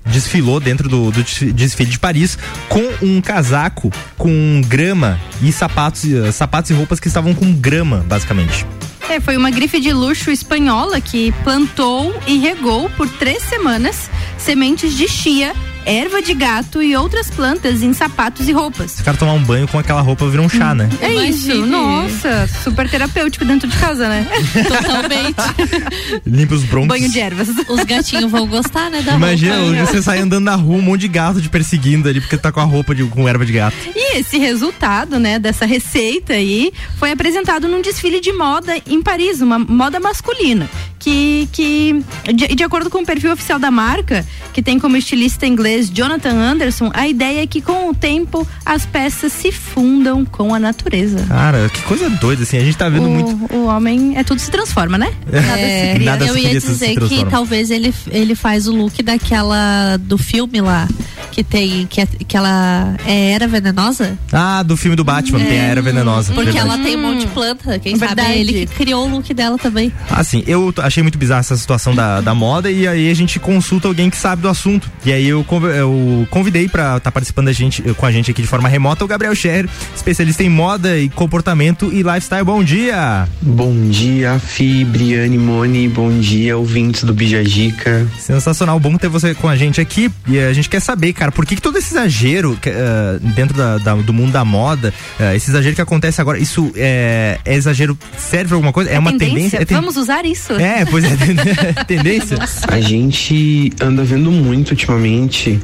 [0.06, 2.38] desfilou dentro do, do, desfile de Paris
[2.70, 6.04] com um casaco com grama e sapatos,
[6.34, 8.66] sapatos e roupas que estavam com grama, basicamente.
[9.10, 14.94] É, foi uma grife de luxo espanhola que plantou e regou por três semanas sementes
[14.94, 15.54] de chia
[15.86, 18.92] erva de gato e outras plantas em sapatos e roupas.
[18.92, 20.90] Se o cara tomar um banho com aquela roupa, vira um chá, né?
[21.02, 21.30] É Imagine.
[21.30, 24.28] isso, nossa, super terapêutico dentro de casa, né?
[24.68, 25.36] Totalmente.
[26.26, 26.88] Limpa os broncos.
[26.90, 27.48] Banho de ervas.
[27.68, 29.86] Os gatinhos vão gostar, né, da Imagina, roupa.
[29.86, 32.60] você sai andando na rua, um monte de gato te perseguindo ali, porque tá com
[32.60, 33.76] a roupa de, com erva de gato.
[33.96, 39.42] E esse resultado, né, dessa receita aí, foi apresentado num desfile de moda em Paris,
[39.42, 40.70] uma moda masculina,
[41.06, 42.04] que, que
[42.34, 46.34] de, de acordo com o perfil oficial da marca, que tem como estilista inglês Jonathan
[46.34, 51.24] Anderson, a ideia é que com o tempo as peças se fundam com a natureza.
[51.28, 53.54] Cara, que coisa doida, assim, a gente tá vendo o, muito.
[53.54, 55.14] O homem é tudo se transforma, né?
[55.32, 56.06] Nada é, se cria.
[56.10, 60.88] Nada eu ia dizer que talvez ele, ele faz o look daquela do filme lá
[61.36, 64.18] que tem que, que ela é era venenosa?
[64.32, 66.34] Ah, do filme do Batman, é, tem a era venenosa.
[66.34, 66.70] Porque verdade.
[66.70, 68.22] ela tem um monte de planta, quem verdade.
[68.22, 69.92] sabe é ele que criou o look dela também.
[70.10, 73.88] Assim, eu achei muito bizarra essa situação da, da moda e aí a gente consulta
[73.88, 74.90] alguém que sabe do assunto.
[75.06, 78.42] E aí eu, eu convidei para estar tá participando da gente, com a gente aqui
[78.42, 82.46] de forma remota o Gabriel Scher, especialista em moda e comportamento e lifestyle.
[82.46, 83.28] Bom dia!
[83.42, 88.08] Bom dia, Fi, Briane, Moni, bom dia, ouvintes do Bijagica.
[88.18, 91.46] Sensacional, bom ter você com a gente aqui e a gente quer saber, cara por
[91.46, 95.50] que, que todo esse exagero uh, dentro da, da, do mundo da moda, uh, esse
[95.50, 98.90] exagero que acontece agora, isso é, é exagero, serve pra alguma coisa?
[98.90, 99.36] É, É uma tendência?
[99.36, 99.58] tendência?
[99.58, 100.54] É ten- Vamos usar isso.
[100.54, 102.38] É, pois é, tendência.
[102.68, 105.60] A gente anda vendo muito ultimamente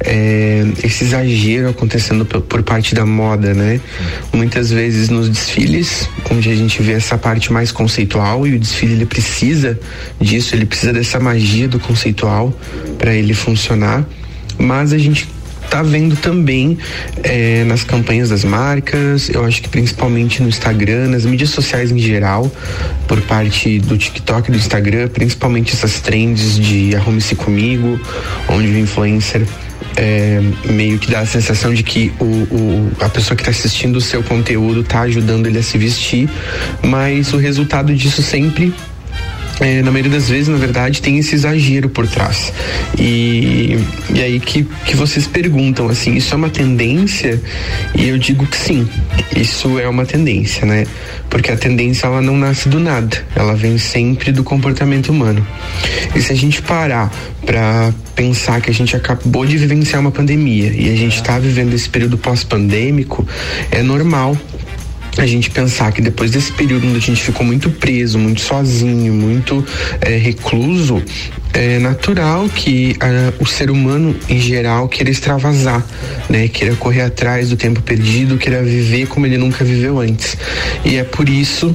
[0.00, 3.80] é, esse exagero acontecendo por, por parte da moda, né?
[4.32, 8.94] Muitas vezes nos desfiles, onde a gente vê essa parte mais conceitual e o desfile
[8.94, 9.78] ele precisa
[10.20, 12.52] disso, ele precisa dessa magia do conceitual
[12.98, 14.04] para ele funcionar,
[14.58, 15.28] mas a gente
[15.74, 16.78] tá vendo também
[17.24, 21.98] é, nas campanhas das marcas, eu acho que principalmente no Instagram, nas mídias sociais em
[21.98, 22.48] geral,
[23.08, 27.98] por parte do TikTok e do Instagram, principalmente essas trends de arrume-se comigo,
[28.48, 29.42] onde o influencer
[29.96, 33.96] é, meio que dá a sensação de que o, o- a pessoa que está assistindo
[33.96, 36.28] o seu conteúdo está ajudando ele a se vestir,
[36.84, 38.72] mas o resultado disso sempre
[39.60, 42.52] é, na maioria das vezes, na verdade, tem esse exagero por trás.
[42.98, 43.78] E,
[44.12, 47.40] e aí que, que vocês perguntam, assim, isso é uma tendência?
[47.94, 48.88] E eu digo que sim,
[49.36, 50.86] isso é uma tendência, né?
[51.30, 55.46] Porque a tendência, ela não nasce do nada, ela vem sempre do comportamento humano.
[56.14, 57.12] E se a gente parar
[57.44, 61.74] para pensar que a gente acabou de vivenciar uma pandemia e a gente está vivendo
[61.74, 63.26] esse período pós-pandêmico,
[63.70, 64.36] é normal
[65.16, 69.12] a gente pensar que depois desse período onde a gente ficou muito preso, muito sozinho,
[69.12, 69.64] muito
[70.00, 71.02] eh, recluso,
[71.52, 75.86] é natural que ah, o ser humano em geral queira extravasar,
[76.28, 76.48] né?
[76.48, 80.36] Queira correr atrás do tempo perdido, queira viver como ele nunca viveu antes.
[80.84, 81.74] E é por isso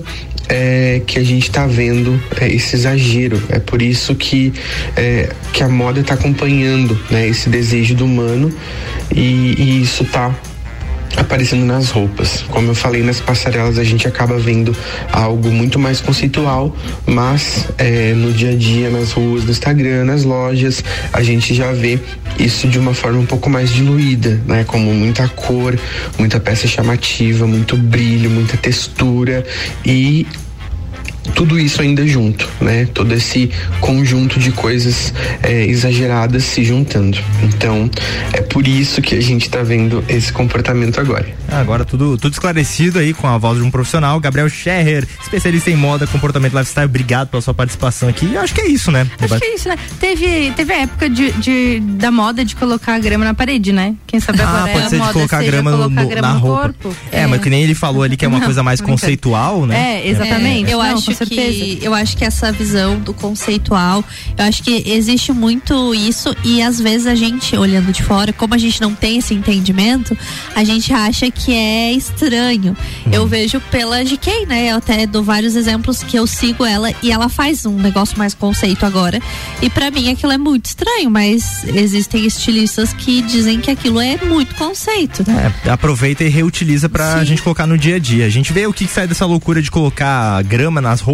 [0.50, 3.42] é, que a gente está vendo é, esse exagero.
[3.50, 4.52] É por isso que,
[4.98, 8.52] é, que a moda está acompanhando né, esse desejo do humano
[9.16, 10.36] e, e isso tá
[11.18, 12.44] aparecendo nas roupas.
[12.50, 14.76] Como eu falei, nas passarelas a gente acaba vendo
[15.12, 20.24] algo muito mais conceitual, mas é, no dia a dia, nas ruas, no Instagram, nas
[20.24, 22.00] lojas, a gente já vê
[22.38, 24.64] isso de uma forma um pouco mais diluída, né?
[24.66, 25.78] Como muita cor,
[26.18, 29.46] muita peça chamativa, muito brilho, muita textura
[29.86, 30.26] e
[31.36, 32.88] tudo isso ainda junto, né?
[32.94, 33.50] Todo esse
[33.80, 35.14] conjunto de coisas
[35.44, 37.18] é, exageradas se juntando.
[37.44, 37.90] Então,
[38.34, 41.28] é por isso que a gente tá vendo esse comportamento agora.
[41.52, 45.76] Agora tudo, tudo esclarecido aí com a voz de um profissional, Gabriel Scherrer, especialista em
[45.76, 46.86] moda, comportamento lifestyle.
[46.86, 48.32] Obrigado pela sua participação aqui.
[48.34, 49.08] Eu acho que é isso, né?
[49.20, 49.78] Acho que é isso, né?
[50.00, 53.96] Teve, teve a época de, de- da moda de colocar a grama na parede, né?
[54.06, 56.28] Quem sabe Ah, agora pode é ser a de moda colocar seja grama no- grama
[56.28, 56.62] na no roupa.
[56.82, 56.96] corpo.
[57.12, 60.00] É, mas que nem ele falou ali que é uma Não, coisa mais conceitual, né?
[60.04, 60.70] É, exatamente.
[60.72, 61.52] eu Não, acho certeza.
[61.52, 64.04] que eu acho que essa visão do conceitual,
[64.38, 68.54] eu acho que existe muito isso e às vezes a gente olhando de fora, como
[68.54, 70.18] a gente não tem esse entendimento,
[70.56, 72.76] a gente acha que é estranho.
[73.12, 74.72] Eu vejo pela GK, né?
[74.72, 78.34] Eu até dou vários exemplos que eu sigo ela e ela faz um negócio mais
[78.34, 79.20] conceito agora.
[79.62, 84.18] E pra mim aquilo é muito estranho, mas existem estilistas que dizem que aquilo é
[84.26, 85.24] muito conceito.
[85.30, 87.26] É, aproveita e reutiliza pra Sim.
[87.26, 88.26] gente colocar no dia a dia.
[88.26, 91.09] A gente vê o que, que sai dessa loucura de colocar grama nas roupas,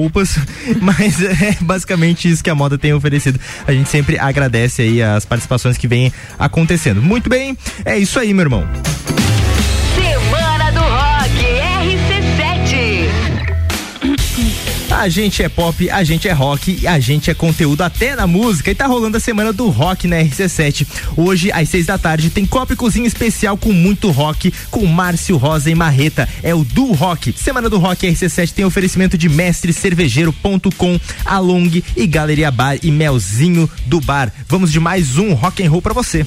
[0.81, 3.39] mas é basicamente isso que a moda tem oferecido.
[3.67, 7.01] A gente sempre agradece aí as participações que vêm acontecendo.
[7.01, 8.67] Muito bem, é isso aí, meu irmão.
[14.97, 18.25] A gente é pop, a gente é rock e a gente é conteúdo até na
[18.25, 18.71] música.
[18.71, 20.87] E tá rolando a semana do rock na RC7.
[21.17, 25.35] Hoje, às seis da tarde, tem Copa e Cozinha especial com muito rock, com Márcio
[25.35, 26.29] Rosa e Marreta.
[26.41, 27.35] É o do Rock.
[27.37, 33.99] Semana do Rock RC7 tem oferecimento de mestrecervejeiro.com, Along e Galeria Bar e Melzinho do
[33.99, 34.31] Bar.
[34.47, 36.25] Vamos de mais um rock and roll pra você.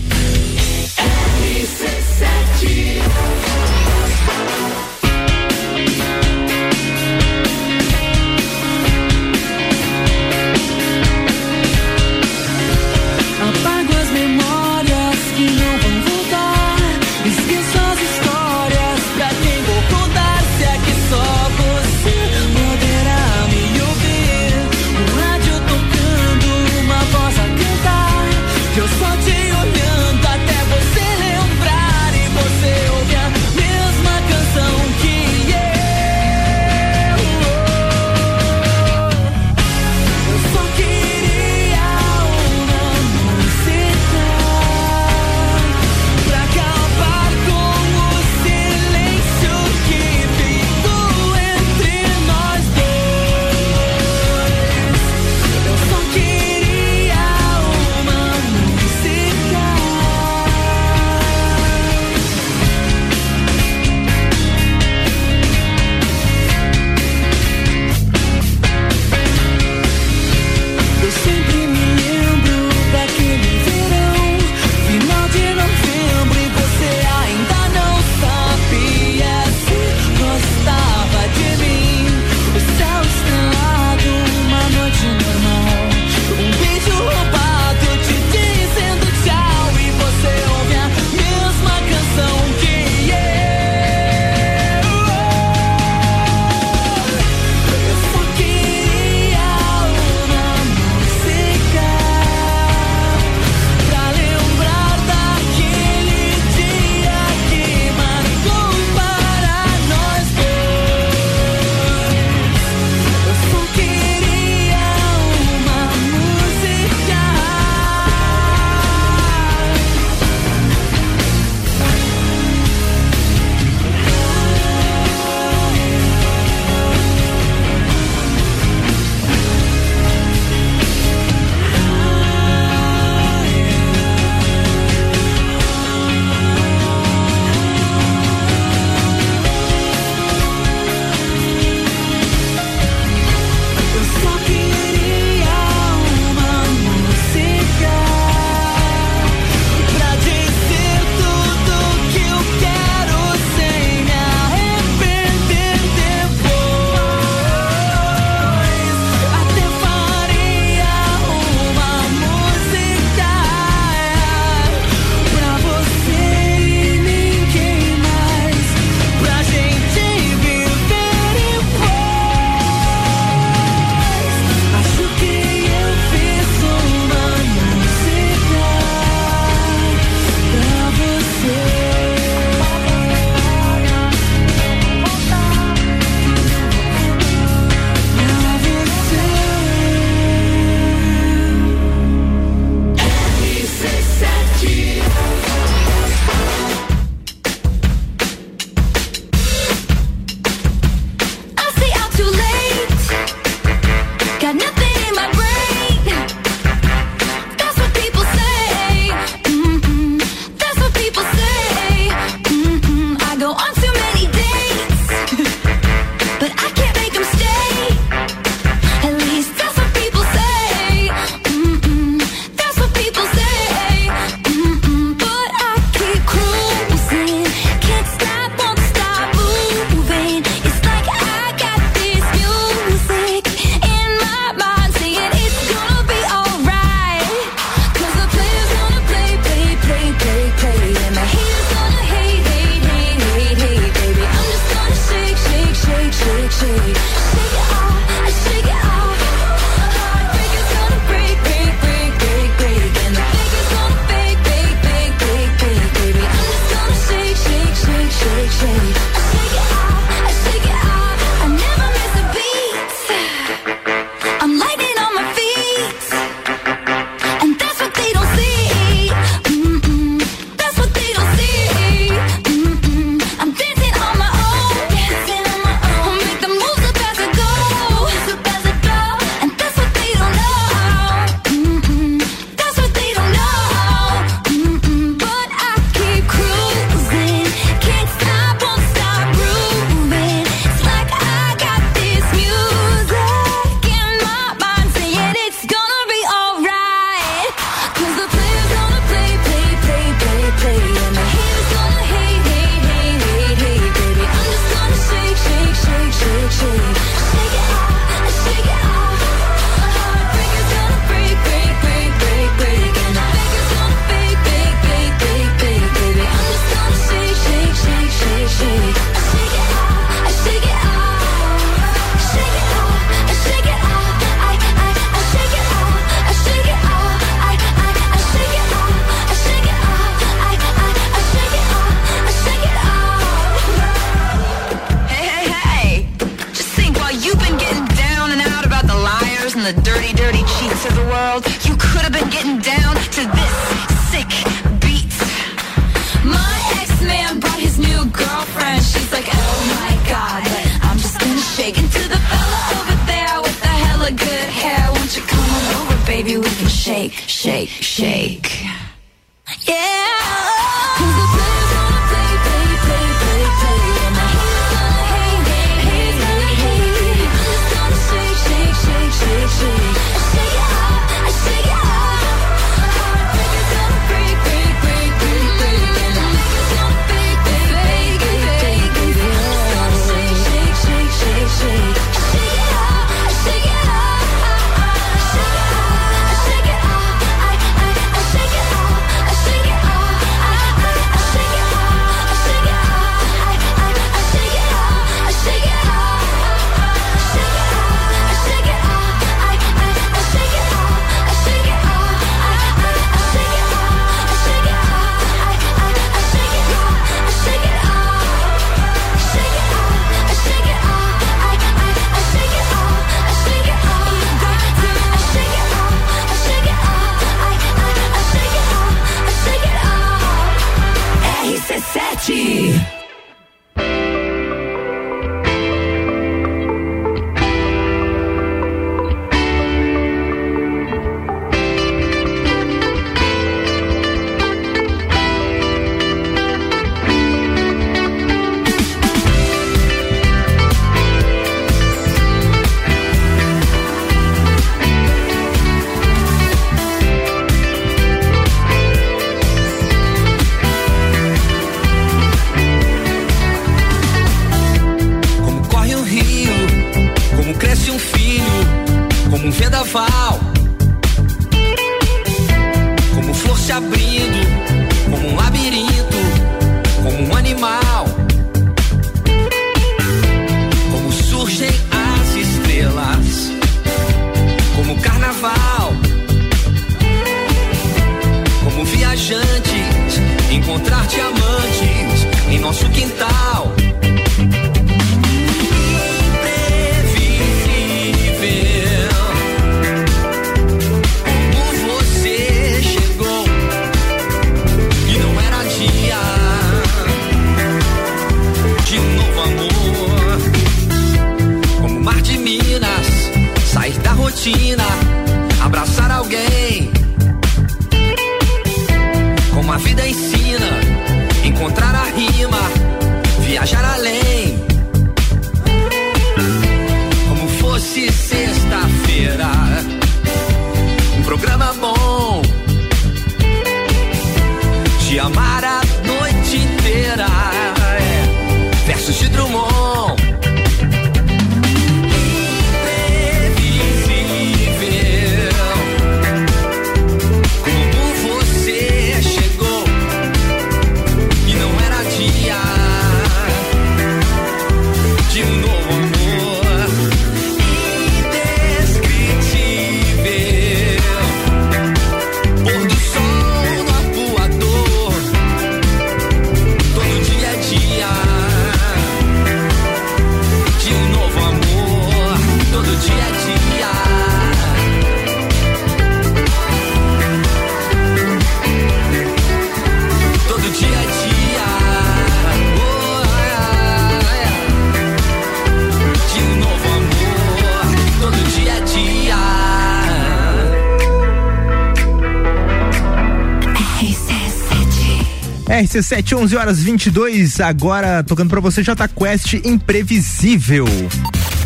[585.99, 587.61] RC7, 11 horas 22.
[587.61, 590.87] Agora tocando pra você J Quest Imprevisível.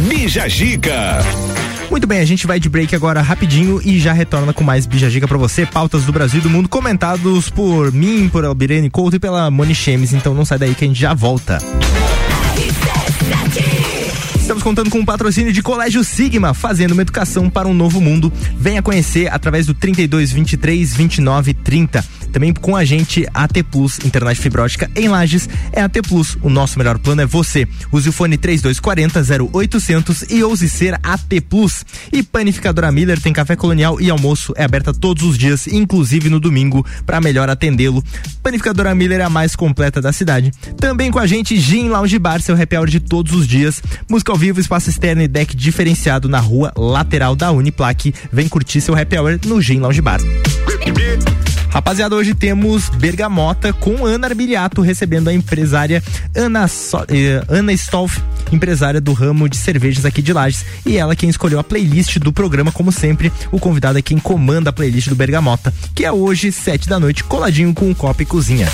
[0.09, 1.19] Bija Giga.
[1.91, 5.11] Muito bem, a gente vai de break agora rapidinho e já retorna com mais Bija
[5.11, 5.67] Giga pra você.
[5.67, 9.75] Pautas do Brasil e do mundo comentados por mim, por Albirene Couto e pela Moni
[9.75, 10.15] Chemes.
[10.15, 11.59] Então não sai daí que a gente já volta.
[14.37, 18.01] Estamos contando com o um patrocínio de Colégio Sigma, fazendo uma educação para um novo
[18.01, 18.33] mundo.
[18.57, 22.05] Venha conhecer através do 32 23 29 30.
[22.33, 26.37] Também com a gente, AT Plus, internet fibra ótica em Lages, é AT Plus.
[26.43, 27.69] O nosso melhor plano é você.
[27.93, 31.85] Use o fone 3240 0800 e ouse ser AT Plus.
[32.13, 36.41] E Panificadora Miller tem café colonial e almoço, é aberta todos os dias, inclusive no
[36.41, 38.03] domingo, para melhor atendê-lo.
[38.43, 40.51] Panificadora Miller é a mais completa da cidade.
[40.79, 43.83] Também com a gente, Gin Lounge Bar, seu happy hour de todos os dias.
[44.09, 48.15] Música ao vivo, espaço externo e deck diferenciado na rua lateral da Uniplaque.
[48.33, 50.21] Vem curtir seu happy hour no Gin Lounge Bar.
[51.73, 56.03] Rapaziada, hoje temos Bergamota com Ana Arbiliato recebendo a empresária
[56.36, 58.19] Ana, so, eh, Ana Stolf,
[58.53, 60.66] empresária do ramo de cervejas aqui de Lages.
[60.85, 64.69] E ela quem escolheu a playlist do programa, como sempre, o convidado é quem comanda
[64.69, 68.27] a playlist do Bergamota, que é hoje, sete da noite, coladinho com um copo e
[68.27, 68.69] cozinha.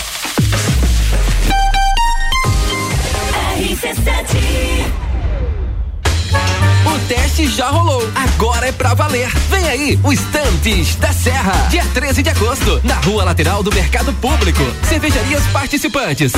[6.89, 9.29] O teste já rolou, agora é pra valer.
[9.51, 14.11] Vem aí, o Estantes da Serra, dia 13 de agosto, na rua lateral do Mercado
[14.15, 14.63] Público.
[14.89, 16.33] Cervejarias participantes: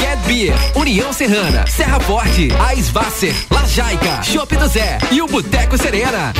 [0.00, 6.32] Get Beer, União Serrana, Serra Forte, Aisvasser, Lajaica, Chopp do Zé e o Boteco Serena.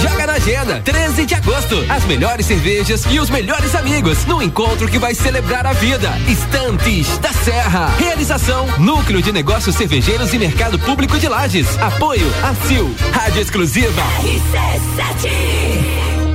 [0.00, 1.84] Joga na agenda, 13 de agosto.
[1.88, 6.12] As melhores cervejas e os melhores amigos no encontro que vai celebrar a vida.
[6.28, 7.94] Estantes da Serra.
[7.98, 11.78] Realização: Núcleo de Negócios Cervejeiros e Mercado Público de Lages.
[11.78, 12.94] Apoio: ACIL.
[13.12, 14.02] Rádio Exclusiva.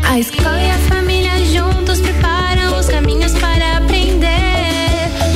[0.10, 4.30] A escola e a família juntos preparam os caminhos para aprender.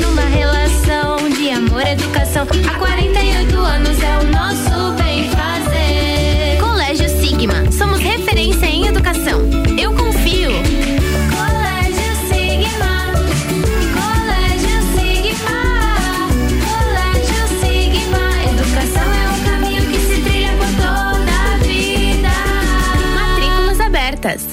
[0.01, 2.47] Numa relação de amor e educação.
[2.67, 4.72] Há 48 anos é o nosso
[9.13, 9.41] educação.
[9.77, 10.49] Eu confio.
[11.29, 13.13] Colégio Sigma.
[13.93, 15.59] Colégio Sigma.
[16.65, 18.23] Colégio Sigma.
[18.51, 22.33] Educação é um caminho que se trilha por toda a vida.
[23.13, 24.52] Matrículas abertas.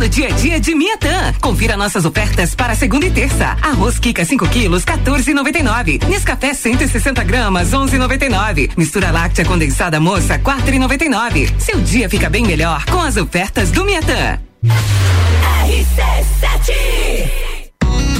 [0.00, 1.34] Todo dia a dia de Miatã.
[1.42, 3.54] Confira nossas ofertas para segunda e terça.
[3.60, 6.08] Arroz Kika 5 quilos, 14,99.
[6.08, 8.70] Nescafé 160 gramas, 11,99.
[8.78, 11.52] Mistura láctea condensada moça, 4,99.
[11.58, 14.40] Seu dia fica bem melhor com as ofertas do Miatã.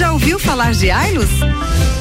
[0.00, 1.28] Já ouviu falar de Ailos?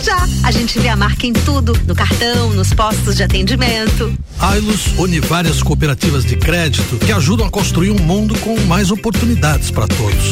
[0.02, 0.26] Já!
[0.44, 4.18] A gente vê a marca em tudo, no cartão, nos postos de atendimento.
[4.40, 9.70] Ailos une várias cooperativas de crédito que ajudam a construir um mundo com mais oportunidades
[9.70, 10.32] para todos.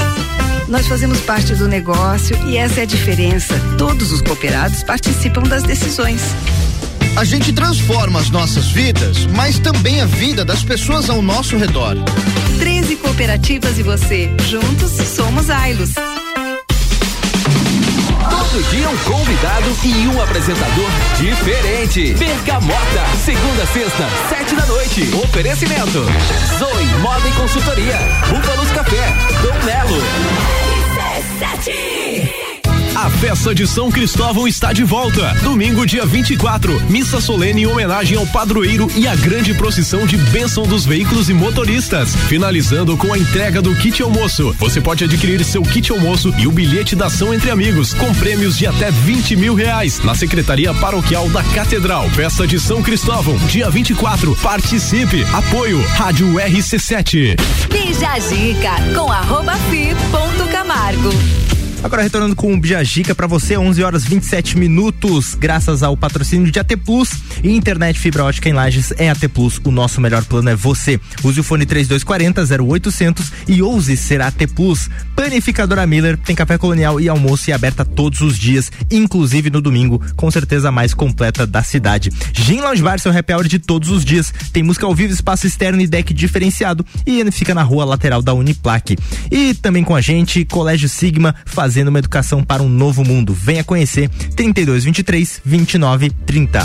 [0.69, 3.53] Nós fazemos parte do negócio e essa é a diferença.
[3.77, 6.21] Todos os cooperados participam das decisões.
[7.17, 11.97] A gente transforma as nossas vidas, mas também a vida das pessoas ao nosso redor.
[12.59, 14.31] 13 cooperativas e você.
[14.47, 15.91] Juntos somos Ailos.
[18.57, 22.15] Todo dia um convidado e um apresentador diferente.
[22.15, 25.13] Bergamota, segunda sexta, sete da noite.
[25.13, 26.03] Oferecimento:
[26.57, 29.13] Zoe Moda e Consultoria, Búfalos Café,
[29.43, 30.01] Dom Melo.
[32.97, 35.31] A festa de São Cristóvão está de volta.
[35.43, 40.63] Domingo, dia 24, missa solene em homenagem ao padroeiro e a grande procissão de bênção
[40.63, 42.15] dos veículos e motoristas.
[42.27, 44.51] Finalizando com a entrega do kit almoço.
[44.57, 48.57] Você pode adquirir seu kit almoço e o bilhete da ação entre amigos, com prêmios
[48.57, 52.09] de até 20 mil reais, na Secretaria Paroquial da Catedral.
[52.09, 54.35] Festa de São Cristóvão, dia 24.
[54.37, 55.23] Participe.
[55.33, 57.35] Apoio Rádio RC7.
[57.71, 61.56] Bija a dica com arroba fi ponto Camargo.
[61.83, 66.59] Agora retornando com o Bijagica para você, 11 horas 27 minutos, graças ao patrocínio de
[66.59, 67.11] AT Plus
[67.43, 69.61] e internet fibra ótica em Lages é AT Plus.
[69.63, 70.99] O nosso melhor plano é você.
[71.23, 74.89] Use o fone 3240 0800 e ouse ser AT Plus.
[75.15, 80.01] Panificadora Miller tem café colonial e almoço e aberta todos os dias, inclusive no domingo,
[80.15, 82.11] com certeza a mais completa da cidade.
[82.33, 84.33] Gin Lounge Bar, seu happy hour de todos os dias.
[84.51, 88.21] Tem música ao vivo, espaço externo e deck diferenciado e ele fica na rua lateral
[88.21, 88.97] da Uniplaque.
[89.31, 91.35] E também com a gente, Colégio Sigma,
[91.67, 93.33] fazendo uma educação para um novo mundo.
[93.33, 94.07] Venha conhecer
[94.37, 96.63] 32 23 29 30.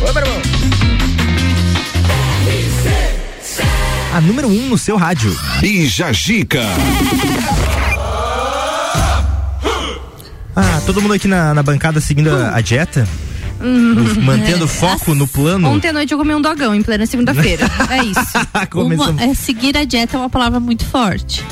[0.00, 0.42] Oi, meu irmão.
[4.14, 5.36] A número 1 um no seu rádio.
[5.60, 6.62] Bija Gica.
[10.56, 13.06] Ah, todo mundo aqui na, na bancada seguindo a, a dieta?
[14.22, 15.68] Mantendo foco no plano.
[15.68, 17.64] Ontem à noite eu comi um dogão em plena segunda-feira.
[17.90, 18.20] é isso.
[18.74, 21.44] Uma, é, seguir a dieta é uma palavra muito forte.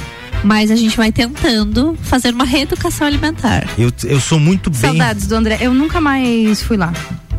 [0.44, 3.64] Mas a gente vai tentando fazer uma reeducação alimentar.
[3.78, 4.80] Eu, eu sou muito bem.
[4.80, 5.58] Saudades do André.
[5.60, 6.92] Eu nunca mais fui lá.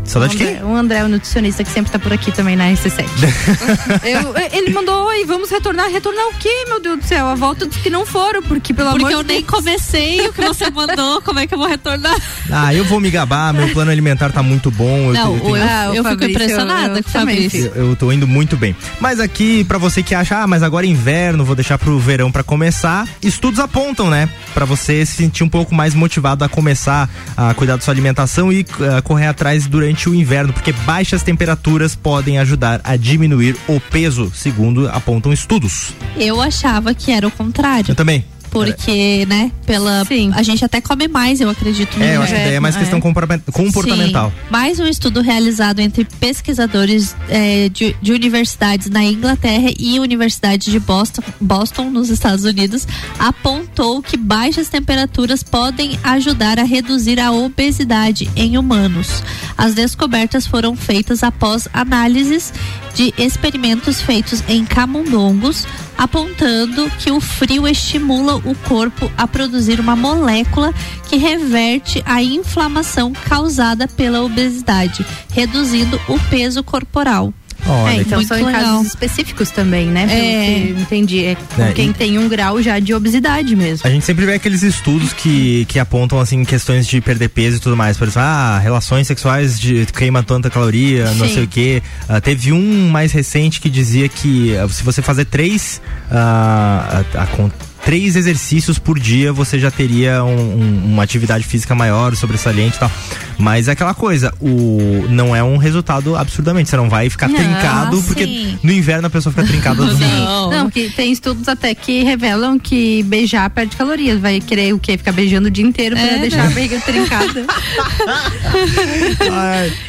[0.06, 0.64] Saudade de quem?
[0.64, 3.06] O André, o nutricionista que sempre tá por aqui também na RC7.
[4.04, 5.90] Eu- ele mandou, oi, vamos retornar.
[5.90, 7.28] Retornar o quê, meu Deus do céu?
[7.28, 9.50] A volta dos que não foram, porque pelo Porque amor eu de nem Deus.
[9.50, 12.16] comecei o que você mandou, como é que eu vou retornar?
[12.52, 15.08] Ah, eu vou me gabar, meu plano alimentar tá muito bom.
[15.08, 17.72] eu Não, eu eu, tenho- Ah, o eu fico Fabrício, impressionada eu com o Fabrício.
[17.74, 18.76] Eu, eu tô indo muito bem.
[19.00, 22.32] Mas aqui, pra você que acha, ah, mas agora é inverno, vou deixar pro verão
[22.32, 24.30] pra começar, estudos apontam, né?
[24.54, 28.52] Pra você se sentir um pouco mais motivado a começar a cuidar da sua alimentação
[28.52, 28.66] e
[28.96, 34.32] ah, correr atrás durante o inverno, porque baixas temperaturas podem ajudar a diminuir o peso,
[34.34, 35.94] segundo apontam estudos.
[36.18, 37.92] Eu achava que era o contrário.
[37.92, 38.26] Eu também.
[38.54, 40.04] Porque, né, pela.
[40.36, 42.02] A gente até come mais, eu acredito.
[42.02, 42.92] É, eu acho que daí é mais inverno.
[42.92, 44.30] questão comporta- comportamental.
[44.30, 44.36] Sim.
[44.50, 50.80] Mais um estudo realizado entre pesquisadores eh, de, de universidades na Inglaterra e Universidade de
[50.80, 52.88] Boston, Boston, nos Estados Unidos,
[53.20, 59.24] apontou que baixas temperaturas podem ajudar a reduzir a obesidade em humanos.
[59.58, 62.54] As descobertas foram feitas após análises
[62.94, 65.66] de experimentos feitos em camundongos,
[65.98, 70.74] apontando que o frio estimula o corpo a produzir uma molécula
[71.10, 77.34] que reverte a inflamação causada pela obesidade, reduzindo o peso corporal.
[77.66, 80.06] Olha, é, então são em casos específicos também, né?
[80.08, 80.82] Pelo É.
[80.82, 81.26] entendi.
[81.26, 83.88] É com É, quem e- tem um grau já de obesidade mesmo.
[83.88, 87.60] A gente sempre vê aqueles estudos que, que apontam assim questões de perder peso e
[87.60, 87.98] tudo mais.
[87.98, 91.34] Por exemplo, ah, relações sexuais de queima tanta caloria, não Sim.
[91.36, 91.84] sei o quê.
[92.10, 95.82] Ah, teve um mais recente que dizia que ah, se você fazer três
[96.12, 97.52] ah, a- a con-
[97.86, 100.30] três exercícios por dia, você já teria um-
[100.62, 102.92] um- uma atividade física maior, sobressalente e tal.
[103.38, 106.70] Mas é aquela coisa, o não é um resultado absurdamente.
[106.70, 108.60] Você não vai ficar Não, trincado, porque sim.
[108.64, 110.52] no inverno a pessoa fica trincada do mundo.
[110.52, 114.20] Não, que tem estudos até que revelam que beijar perde calorias.
[114.20, 114.98] Vai querer o quê?
[114.98, 116.46] Ficar beijando o dia inteiro pra É, deixar né?
[116.46, 117.46] a barriga trincada.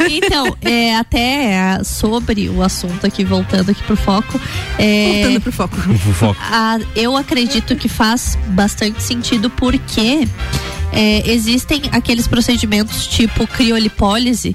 [0.09, 4.41] Então, é, até sobre o assunto aqui, voltando aqui pro foco.
[4.79, 5.77] É, Voltando pro foco.
[6.19, 6.37] Foco.
[6.41, 10.27] a- eu acredito que faz bastante sentido porque
[10.93, 14.55] é, existem aqueles procedimentos tipo criolipólise,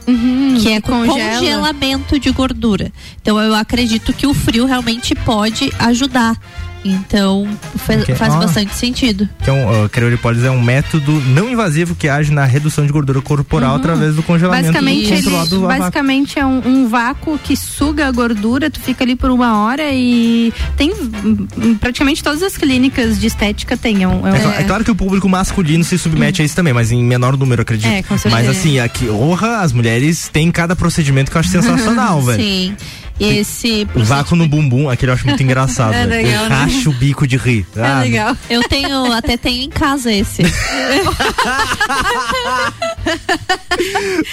[0.62, 1.40] que é Uhum, congela.
[1.40, 2.92] congelamento de gordura.
[3.22, 6.36] Então eu acredito que o frio realmente pode ajudar.
[6.84, 7.48] Então
[7.78, 8.16] fa- Ok.
[8.16, 8.38] faz Ah.
[8.38, 9.28] bastante sentido.
[9.42, 13.76] Então, a criolipólise é um método não invasivo que age na redução de gordura corporal
[13.76, 18.80] através do congelamento Basicamente, ele, basicamente é um, um vácuo que suga a gordura, tu
[18.80, 24.04] fica ali por uma hora e tem hum, praticamente todas as clínicas de estética tem.
[24.04, 26.56] É, um- é um- É, é claro que o público masculino se submete a isso
[26.56, 27.90] também, mas em menor número, acredito.
[27.92, 28.36] É, com certeza.
[28.36, 32.42] mas assim, aqui, honra, as mulheres têm cada procedimento que eu acho sensacional, velho.
[32.44, 32.76] Sim.
[33.20, 35.94] Esse O vácuo no bumbum, aquele eu acho muito engraçado.
[35.94, 36.56] É legal, eu né?
[36.56, 37.66] racho o bico de rir.
[37.78, 38.04] Ah,
[38.50, 40.42] Eu tenho, até tenho em casa esse.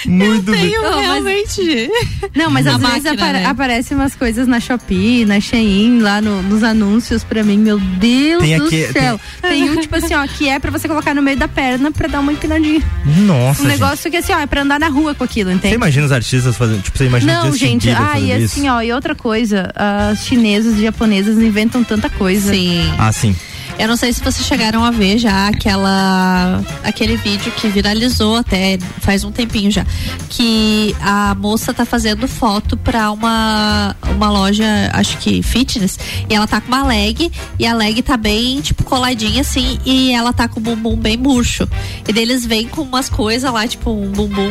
[0.05, 1.89] Muito eu tenho mas- realmente.
[2.35, 3.45] Não, mas Na às vezes máquina, apare né?
[3.45, 8.43] aparecem umas coisas na Shopee, na Shein, lá no- nos anúncios pra mim, meu Deus
[8.43, 9.19] Tem do aqui- céu.
[9.41, 9.69] Tem...
[9.69, 12.19] um tipo assim, ó, que é pra você colocar no meio da perna pra dar
[12.19, 12.81] uma empinadinha.
[13.05, 13.79] Nossa, um gente.
[13.79, 15.75] negócio que assim, ó, é pra andar na rua com aquilo, Você entende?
[15.75, 18.57] imagina os artistas fazendo, tipo, você imagina Não, gente, ah, e isso?
[18.59, 22.51] assim, ó, e outra coisa, as chinesas e japonesas inventam tanta coisa.
[22.53, 22.81] Sim.
[22.97, 23.35] Ah, sim.
[23.79, 28.79] Eu não sei se vocês chegaram a ver já aquela aquele vídeo que viralizou até
[29.01, 29.85] faz um tempinho já,
[30.29, 36.47] que a moça tá fazendo foto pra uma uma loja, acho que fitness, e ela
[36.47, 40.47] tá com uma leg e a leg tá bem tipo coladinha assim e ela tá
[40.47, 41.69] com o bumbum bem murcho.
[42.07, 44.49] E daí eles vêm com umas coisas lá, tipo um bumbum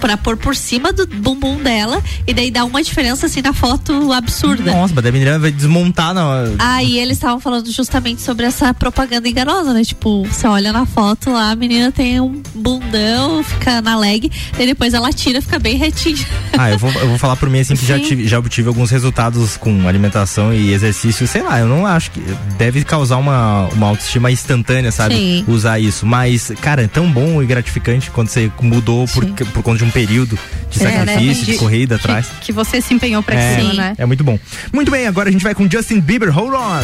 [0.00, 4.12] pra pôr por cima do bumbum dela e daí dá uma diferença assim na foto
[4.12, 4.72] absurda.
[4.72, 6.54] Nossa, mas a menina vai desmontar na hora.
[6.58, 9.84] Aí eles estavam falando justamente sobre essa propaganda enganosa, né?
[9.84, 14.66] Tipo, você olha na foto lá, a menina tem um bundão, fica na leg, e
[14.66, 16.16] depois ela tira, fica bem retinha.
[16.58, 18.90] Ah, eu vou, eu vou falar por mim assim que já, tive, já obtive alguns
[18.90, 22.20] resultados com alimentação e exercício, sei lá, eu não acho que
[22.56, 25.14] deve causar uma, uma autoestima instantânea, sabe?
[25.14, 25.44] Sim.
[25.46, 26.06] Usar isso.
[26.06, 29.90] Mas, cara, é tão bom e gratificante quando você mudou por, por conta de um
[29.90, 30.38] período
[30.70, 31.06] de É, né?
[31.14, 32.26] sacrifício, de, De- corrida atrás.
[32.40, 33.94] Que você se empenhou pra É, aquilo, né?
[33.96, 34.38] é muito bom.
[34.72, 36.80] Muito bem, agora a gente vai com Justin Bieber, hold on.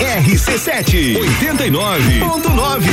[0.00, 2.88] RC7 89.9.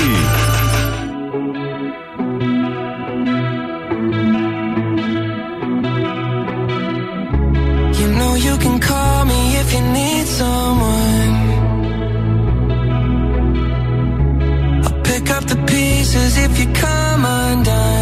[7.99, 11.33] You know you can call me if you need someone.
[14.85, 17.94] I'll pick up the pieces if you come undone.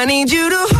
[0.00, 0.79] I need you to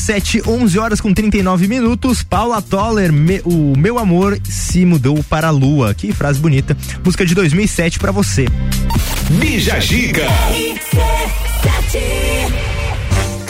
[0.00, 2.22] RC7, 11 horas com 39 minutos.
[2.22, 5.94] Paula Toller, me- o meu amor se mudou para a lua.
[5.94, 6.76] Que frase bonita.
[7.04, 8.46] Música de 2007 pra você.
[9.30, 10.26] Bija Giga.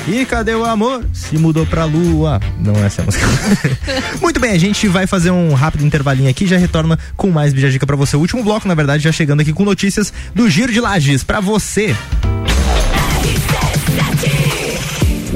[0.09, 1.05] E cadê o amor?
[1.13, 2.41] Se mudou pra lua.
[2.61, 3.27] Não é essa a música.
[4.23, 7.53] Muito bem, a gente vai fazer um rápido intervalinho aqui e já retorna com mais
[7.53, 8.17] Bija Dica pra você.
[8.17, 11.41] O último bloco, na verdade, já chegando aqui com notícias do Giro de Lages pra
[11.41, 11.97] você.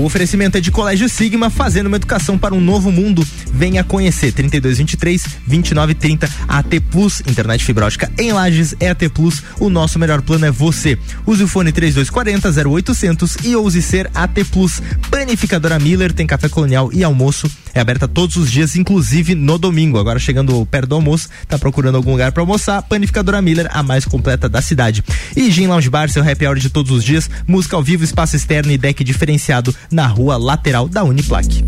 [0.01, 3.23] O oferecimento é de Colégio Sigma, fazendo uma educação para um novo mundo.
[3.53, 9.43] Venha conhecer 3223 2930 AT Plus, internet fibra ótica em Lages é AT Plus.
[9.59, 10.99] O nosso melhor plano é você.
[11.27, 14.81] Use o fone 3240 0800 e ouse ser AT Plus.
[15.11, 17.51] Panificadora Miller tem café colonial e almoço.
[17.75, 19.99] É aberta todos os dias, inclusive no domingo.
[19.99, 22.83] Agora chegando perto do almoço, tá procurando algum lugar para almoçar?
[22.83, 25.03] Panificadora Miller, a mais completa da cidade.
[25.37, 27.29] E Gin Lounge Bar, seu happy hour de todos os dias.
[27.47, 31.65] Música ao vivo, espaço externo e deck diferenciado na rua lateral da Uniplac.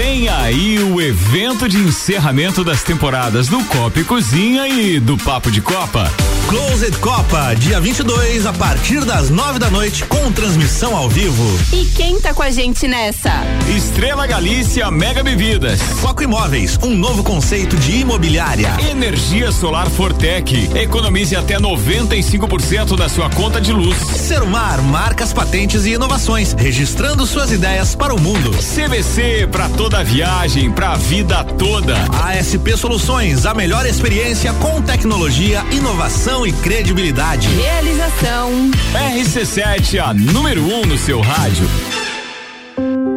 [0.00, 5.50] Vem aí o evento de encerramento das temporadas do Copa e Cozinha e do Papo
[5.50, 6.08] de Copa.
[6.48, 11.44] Closed Copa, dia 22, a partir das nove da noite, com transmissão ao vivo.
[11.74, 13.30] E quem tá com a gente nessa?
[13.76, 15.78] Estrela Galícia Mega Bebidas.
[16.00, 18.74] Foco Imóveis, um novo conceito de imobiliária.
[18.90, 20.70] Energia Solar Fortec.
[20.74, 23.98] Economize até 95% da sua conta de luz.
[23.98, 28.52] Serumar, marcas, patentes e inovações, registrando suas ideias para o mundo.
[28.52, 31.94] CVC para toda viagem, para a vida toda.
[32.24, 37.48] ASP Soluções, a melhor experiência com tecnologia, inovação e credibilidade.
[37.48, 41.64] Realização RC7, a número 1 um no seu rádio.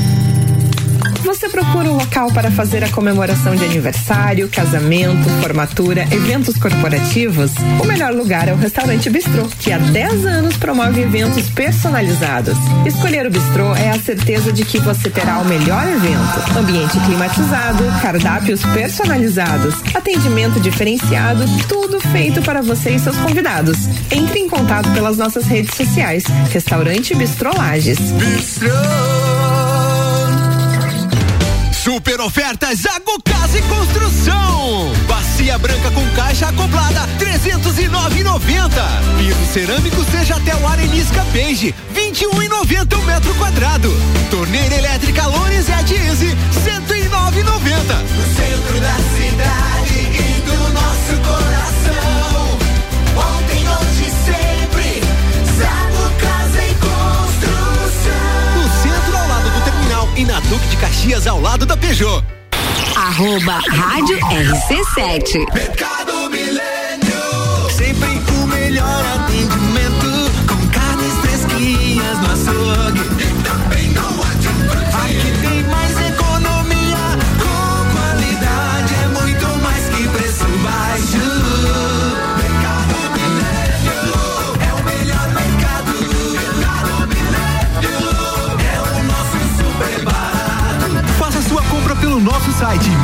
[1.23, 7.51] Você procura um local para fazer a comemoração de aniversário, casamento, formatura, eventos corporativos?
[7.81, 12.57] O melhor lugar é o Restaurante Bistrô, que há 10 anos promove eventos personalizados.
[12.85, 16.57] Escolher o Bistrô é a certeza de que você terá o melhor evento.
[16.59, 23.77] Ambiente climatizado, cardápios personalizados, atendimento diferenciado, tudo feito para você e seus convidados.
[24.11, 26.25] Entre em contato pelas nossas redes sociais.
[26.51, 27.99] Restaurante Bistrô Lages.
[28.11, 29.72] Bistrô.
[31.83, 34.93] Super ofertas Zago Casa e Construção.
[35.05, 38.69] Bacia branca com caixa acoplada 309,90.
[39.17, 43.93] Piso cerâmico seja até o Arenisca Beige 21,90 o metro quadrado.
[44.31, 47.43] Torneira elétrica Lones e Adize 109,90.
[47.43, 49.82] No centro da cidade
[60.63, 62.23] Duque de Caxias ao lado da Peugeot.
[62.95, 65.53] Arroba Rádio RC7.
[65.53, 67.69] Mercado Milênio.
[67.69, 69.32] Sempre o melhor atendimento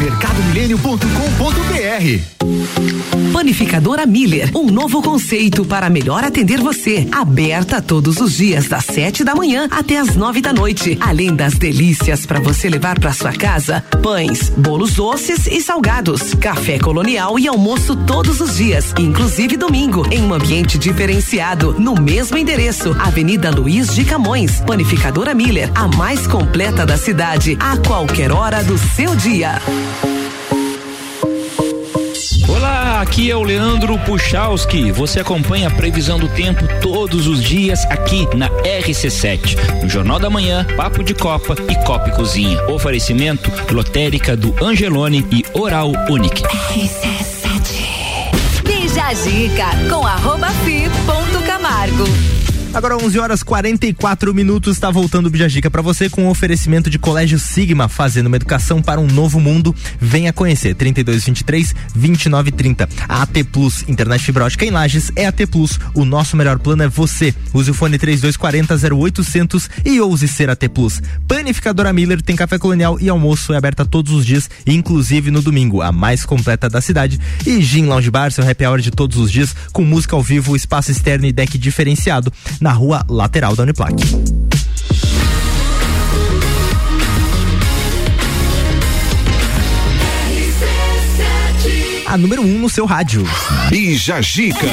[0.10, 2.40] mercadomilênio.com.br.
[3.32, 7.08] Panificadora Miller, um novo conceito para melhor atender você.
[7.12, 10.98] Aberta todos os dias das sete da manhã até as nove da noite.
[11.00, 16.80] Além das delícias para você levar para sua casa, pães, bolos doces e salgados, café
[16.80, 22.96] colonial e almoço todos os dias, inclusive domingo, em um ambiente diferenciado, no mesmo endereço,
[23.00, 24.60] Avenida Luiz de Camões.
[24.62, 29.62] Panificadora Miller, a mais completa da cidade, a qualquer hora do seu dia.
[33.00, 34.92] Aqui é o Leandro Puchalski.
[34.92, 40.30] Você acompanha a previsão do tempo todos os dias aqui na RC7, no Jornal da
[40.30, 42.62] Manhã, Papo de Copa e Copa e Cozinha.
[42.68, 46.44] Oferecimento Lotérica do Angelone e Oral Unique.
[48.66, 52.39] Bija a dica com arroba fi ponto Camargo.
[52.72, 57.00] Agora 11 horas 44 minutos, está voltando o Bijagica para você com o oferecimento de
[57.00, 59.76] Colégio Sigma, fazendo uma educação para um novo mundo.
[60.00, 62.88] Venha conhecer 3223 2930.
[63.08, 65.80] A AT Plus Internet Fibra Ótica em Lages é AT Plus.
[65.96, 67.34] O nosso melhor plano é você.
[67.52, 71.02] Use o fone 3240 0800 e ouse ser AT Plus.
[71.28, 75.82] Panificadora Miller tem café colonial e almoço é aberta todos os dias, inclusive no domingo,
[75.82, 77.20] a mais completa da cidade.
[77.48, 80.56] E Gin Lounge Bar, seu happy hour de todos os dias, com música ao vivo,
[80.56, 82.32] espaço externo e deck diferenciado
[82.62, 83.96] na rua lateral da Uniplac.
[92.06, 93.24] A número 1 um no seu rádio.
[93.70, 94.68] Bija Gica.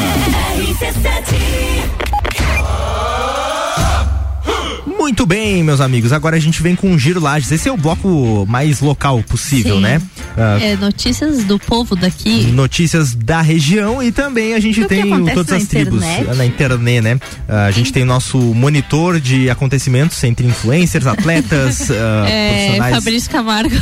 [5.07, 6.12] Muito bem, meus amigos.
[6.12, 7.53] Agora a gente vem com um Giro Lages.
[7.53, 9.83] Esse é o bloco mais local possível, Sim.
[9.83, 10.03] né?
[10.37, 12.47] Ah, É, notícias do povo daqui.
[12.49, 16.28] notícias da região e também a gente Do tem o- todas as tribos internet.
[16.28, 17.20] ah, na internet, né?
[17.49, 22.95] Ah, a gente tem nosso monitor de acontecimentos entre influencers, atletas, ah, é, profissionais.
[22.97, 23.77] Fabrício Camargo.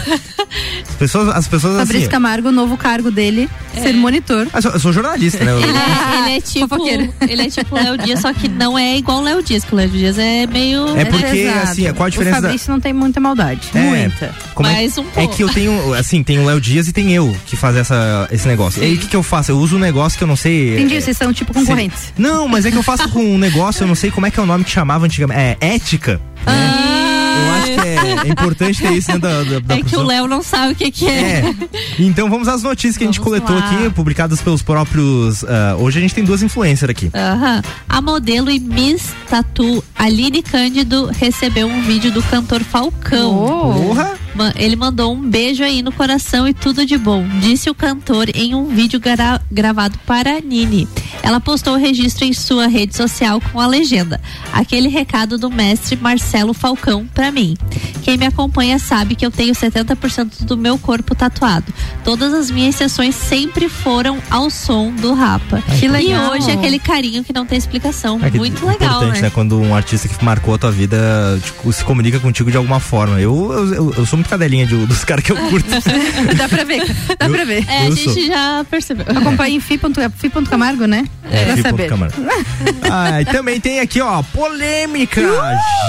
[0.90, 2.10] As pessoas, as pessoas Fabrício assim.
[2.10, 3.48] Camargo, o novo cargo dele,
[3.82, 4.46] ser monitor.
[4.52, 5.52] Ah, eu sou- eu sou jornalista, né?
[5.56, 6.88] Eu- Ele é, ele é tipo.
[7.26, 9.72] Ele é tipo o Léo Dias, só que não é igual o Léo Dias, que
[9.72, 10.96] o Léo Dias é meio.
[10.96, 11.68] É porque porque, Exato.
[11.70, 13.70] assim, qual a O diferença da- Fabrício não tem muita maldade.
[13.74, 13.78] É.
[13.80, 14.34] Muita.
[14.54, 15.34] Como é, Mais um é pouco.
[15.36, 18.46] que eu tenho, assim, tem o Léo Dias e tem eu que faz essa, esse
[18.46, 18.82] negócio.
[18.82, 19.50] E aí o que, que eu faço?
[19.50, 20.74] Eu uso um negócio que eu não sei.
[20.74, 22.12] Entendi, é, vocês são tipo se- concorrentes.
[22.16, 24.38] Não, mas é que eu faço com um negócio, eu não sei como é que
[24.38, 25.40] é o nome que chamava antigamente.
[25.40, 26.20] É ética.
[26.46, 27.13] né?
[27.34, 30.02] Eu acho que é, é importante ter isso dentro da, da, da É que o.
[30.02, 31.40] Léo não sabe o que, que é.
[31.40, 31.54] É.
[31.98, 33.70] Então vamos às notícias que a gente Vamos coletou lá.
[33.70, 35.44] aqui, publicadas pelos próprios.
[35.44, 37.10] ah, hoje a gente tem duas influencers aqui.
[37.14, 37.62] Aham.
[37.88, 43.32] A modelo e Miss Tatu Aline Cândido recebeu um vídeo do cantor Falcão.
[43.72, 44.14] Porra!
[44.34, 48.28] Ma- Ele mandou um beijo aí no coração e tudo de bom, disse o cantor
[48.34, 50.88] em um vídeo gra- gravado para a Nini.
[51.22, 54.20] Ela postou o registro em sua rede social com a legenda:
[54.52, 57.56] Aquele recado do mestre Marcelo Falcão pra mim.
[58.02, 61.72] Quem me acompanha sabe que eu tenho 70% do meu corpo tatuado.
[62.04, 65.62] Todas as minhas sessões sempre foram ao som do Rapa.
[65.78, 66.32] Que E legal.
[66.32, 68.20] hoje é aquele carinho que não tem explicação.
[68.22, 69.30] É que Muito legal, importante, né?
[69.30, 70.98] Quando um artista que marcou a tua vida
[71.42, 73.18] tipo, se comunica contigo de alguma forma.
[73.18, 75.68] Eu, eu, eu- eu sou muito cadelinha de- dos caras que eu curto.
[76.36, 76.84] Dá pra ver,
[77.18, 77.64] dá Eu- pra ver.
[77.68, 78.26] É, a gente sou.
[78.26, 79.06] já percebeu.
[79.16, 81.06] Acompanha em fi ponto- fi ponto Camargo, né?
[81.30, 81.70] É, pra saber.
[81.70, 82.14] ponto Camargo.
[82.90, 85.22] Ah, e também tem aqui, ó, polêmica.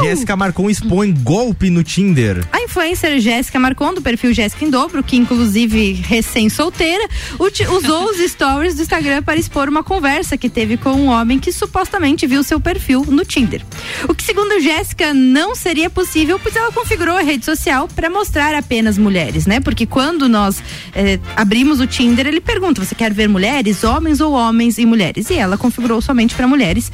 [0.04, 2.46] Jéssica Marcon expõe golpe no Tinder.
[2.52, 8.76] A influencer Jéssica Marcon, do perfil Jéssica em Dobro, que inclusive recém-solteira, usou os stories
[8.76, 12.60] do Instagram para expor uma conversa que teve com um homem que supostamente viu seu
[12.60, 13.66] perfil no Tinder.
[14.08, 18.54] O que, segundo Jéssica, não seria possível, pois ela configurou a rede social para mostrar
[18.54, 19.60] apenas mulheres, né?
[19.60, 20.62] Porque quando nós
[20.94, 25.32] eh, abrimos o Tinder, ele pergunta: você quer ver mulheres, homens ou homens e mulheres?
[25.32, 26.92] E ela configurou somente para mulheres.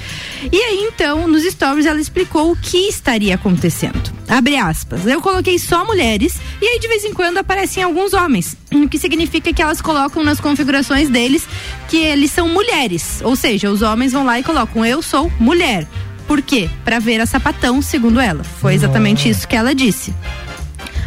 [0.50, 4.21] E aí, então, nos stories, ela explicou o que estaria acontecendo.
[4.32, 5.06] Abre aspas.
[5.06, 8.56] Eu coloquei só mulheres e aí de vez em quando aparecem alguns homens.
[8.72, 11.46] O que significa que elas colocam nas configurações deles
[11.90, 13.20] que eles são mulheres.
[13.26, 15.86] Ou seja, os homens vão lá e colocam eu sou mulher.
[16.30, 16.70] Por quê?
[16.86, 18.42] Pra ver a sapatão, segundo ela.
[18.42, 20.14] Foi exatamente isso que ela disse.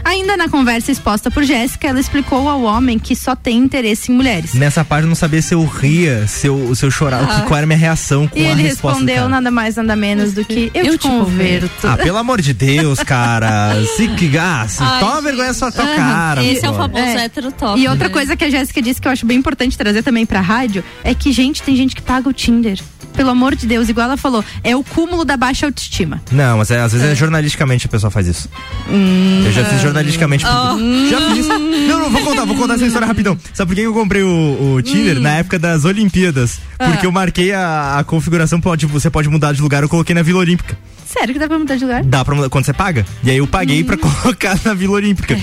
[0.04, 4.14] Ainda na conversa exposta por Jéssica, ela explicou ao homem que só tem interesse em
[4.14, 4.52] mulheres.
[4.54, 7.40] Nessa parte eu não sabia se eu ria, se eu, se eu chorava, Ah.
[7.40, 9.28] que, qual era a minha reação com E a ele resposta do respondeu cara.
[9.28, 11.86] nada mais, nada menos do que eu, Eu te te converto.
[11.88, 13.74] Ah, pelo amor de Deus, cara.
[13.96, 14.30] Se que
[14.68, 15.96] se Ai, toma vergonha sua tua Aham.
[15.96, 16.44] cara.
[16.44, 16.78] Esse é o pô.
[16.78, 17.24] famoso É.
[17.24, 17.80] hétero top.
[17.80, 18.12] E outra né?
[18.12, 21.14] coisa que a Jéssica disse que eu acho bem importante trazer também pra rádio é
[21.14, 22.78] que, gente, tem gente que paga o Tinder.
[23.14, 26.20] Pelo amor de Deus, igual ela falou, é o cúmulo da baixa autoestima.
[26.32, 27.14] Não, mas é, às vezes é.
[27.14, 28.48] jornalisticamente a pessoa faz isso.
[28.88, 30.44] eu já fiz jornalisticamente.
[30.44, 31.08] Oh.
[31.10, 31.46] Já fiz.
[31.46, 33.38] Não, não, vou contar, vou contar essa história rapidão.
[33.52, 35.20] Sabe por que eu comprei o, o Tinder?
[35.20, 36.58] Na época das Olimpíadas.
[36.76, 40.22] Porque eu marquei a, a configuração, pode, você pode mudar de lugar, eu coloquei na
[40.22, 40.76] Vila Olímpica.
[41.06, 42.02] Sério que dá pra mudar de lugar?
[42.04, 43.06] Dá pra mudar quando você paga?
[43.22, 45.38] E aí eu paguei pra colocar na Vila Olímpica.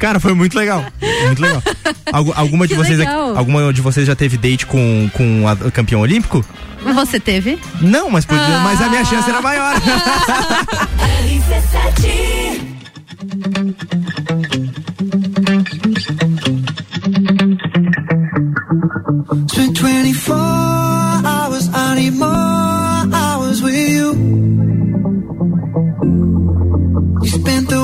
[0.00, 0.84] Cara, foi muito legal.
[1.26, 1.62] Muito legal.
[2.12, 3.36] Algu- alguma, de vocês, legal.
[3.38, 6.44] alguma de vocês já teve date com, com a- o campeão olímpico?
[6.92, 7.58] Você teve?
[7.80, 9.74] Não, mas, podia, mas a minha chance era maior.
[19.48, 24.12] Spent 24 hours, I need more hours with you.
[27.20, 27.83] We spent the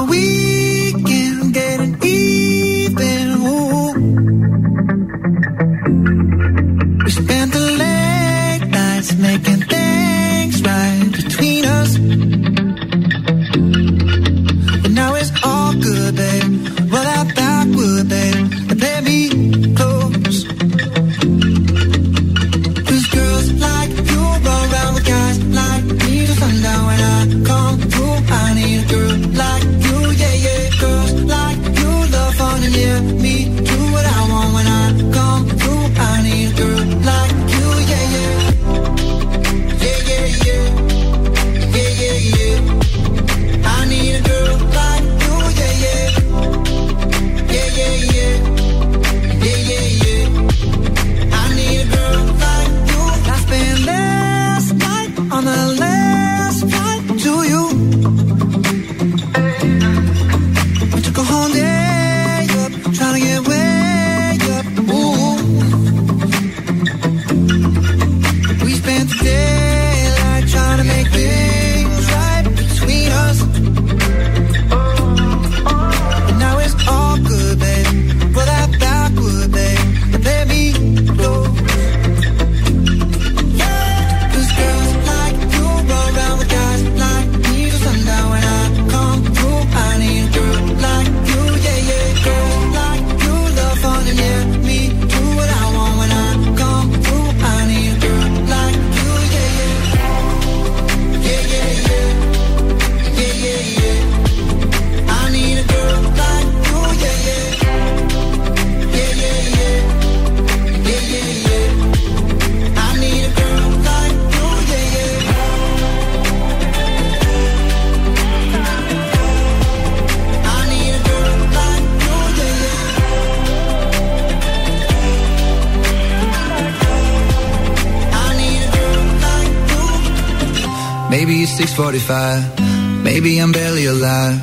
[131.21, 133.05] Maybe it's 6:45.
[133.05, 134.41] Maybe I'm barely alive.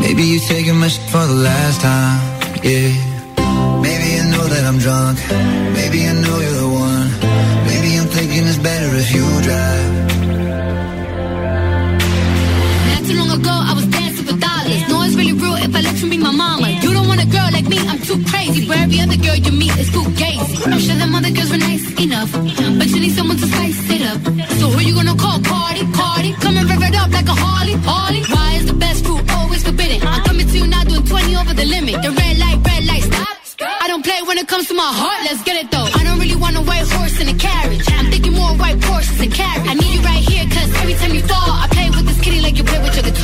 [0.00, 2.16] Maybe you're taking my shit for the last time.
[2.64, 2.88] Yeah.
[3.84, 5.18] Maybe I know that I'm drunk.
[5.78, 7.08] Maybe I know you're the one.
[7.68, 9.90] Maybe I'm thinking it's better if you drive.
[12.88, 14.82] Not too long ago, I was dancing for dollars.
[14.88, 16.68] No, it's really real if I let you be my mama.
[16.84, 18.64] You don't want a girl like me, I'm too crazy.
[18.68, 20.56] Where every other girl you meet is too gazy.
[20.72, 22.32] I'm sure them other girls were nice enough,
[22.78, 24.20] but you need someone to spice it up.
[24.58, 25.33] So who you gonna call?
[31.56, 32.02] The limit.
[32.02, 33.28] The red light, red light, stop.
[33.82, 35.86] I don't play when it comes to my heart, let's get it though.
[35.98, 37.86] I don't really want a white horse in a carriage.
[37.92, 39.68] I'm thinking more white horses and carriage.
[39.68, 42.40] I need you right here, cause every time you fall, I play with this kitty
[42.40, 43.23] like you play with your guitar.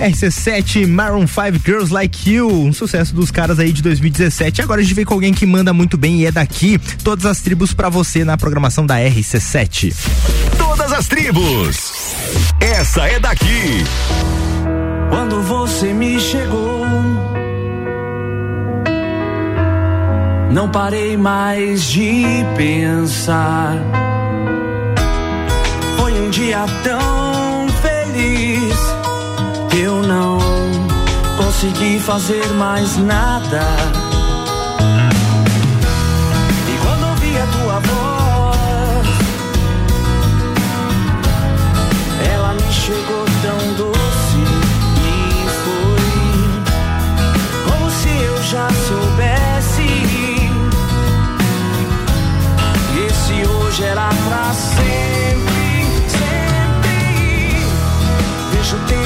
[0.00, 4.62] RC7 Maroon 5 Girls Like You, um sucesso dos caras aí de 2017.
[4.62, 6.78] Agora a gente vem com alguém que manda muito bem e é daqui.
[7.04, 9.94] Todas as tribos pra você na programação da RC7.
[10.56, 12.14] Todas as tribos.
[12.60, 13.84] Essa é daqui.
[15.10, 16.86] Quando você me chegou,
[20.50, 22.24] não parei mais de
[22.56, 23.76] pensar.
[25.98, 27.29] Foi um dia tão
[29.80, 30.38] eu não
[31.38, 33.62] consegui fazer mais nada.
[36.68, 39.08] E quando ouvi a tua voz,
[42.30, 44.44] ela me chegou tão doce
[45.06, 46.02] e foi
[47.70, 49.88] como se eu já soubesse.
[53.08, 57.64] Esse hoje era pra sempre, sempre.
[58.52, 58.99] Vejo o tempo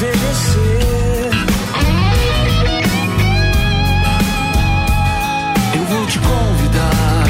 [0.00, 1.30] envelhecer,
[5.76, 7.24] eu vou te convidar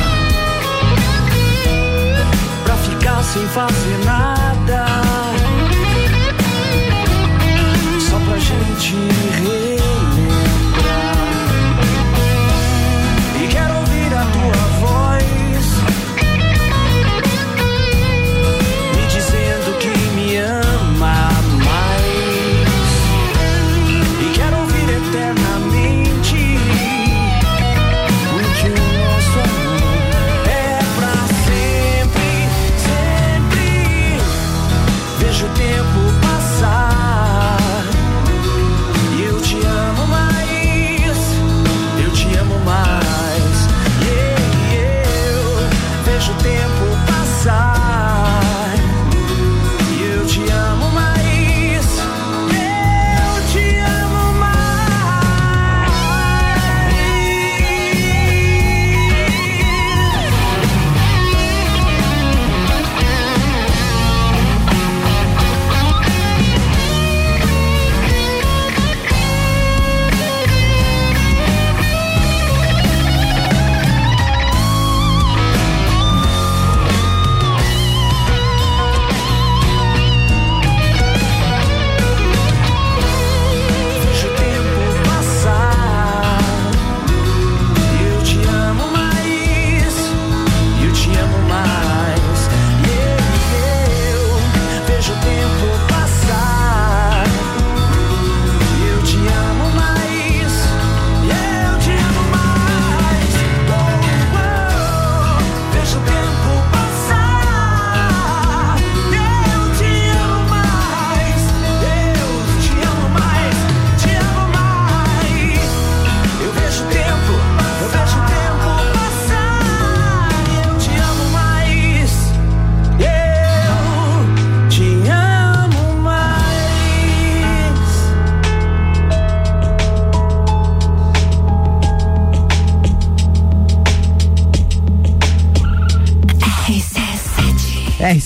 [2.65, 4.30] pra ficar sem fazer nada.
[35.41, 35.80] vejo Deus.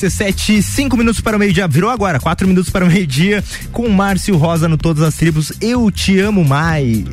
[0.05, 1.67] RC7, 5 minutos para o meio-dia.
[1.67, 3.43] Virou agora, 4 minutos para o meio-dia.
[3.73, 5.53] Com Márcio Rosa no Todas as Tribos.
[5.61, 7.05] Eu te amo mais.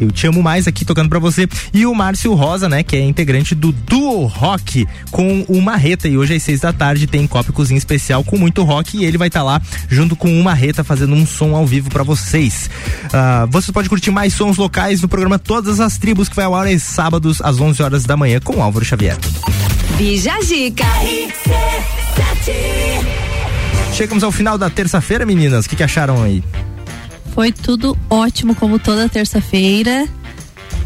[0.00, 1.46] Eu te amo mais aqui tocando pra você.
[1.74, 6.08] E o Márcio Rosa, né, que é integrante do Duo Rock com o Marreta.
[6.08, 8.96] E hoje às seis da tarde tem Copa e Cozinha especial com muito rock.
[8.96, 12.02] E ele vai estar lá junto com o Marreta fazendo um som ao vivo pra
[12.02, 12.70] vocês.
[13.12, 16.54] Ah, você pode curtir mais sons locais no programa Todas as Tribos, que vai ao
[16.54, 19.18] ar aos sábados às 11 horas da manhã com Álvaro Xavier.
[19.98, 20.86] Bija Zica.
[23.94, 25.66] Chegamos ao final da terça-feira, meninas.
[25.66, 26.42] O que, que acharam aí?
[27.34, 30.08] Foi tudo ótimo, como toda terça-feira.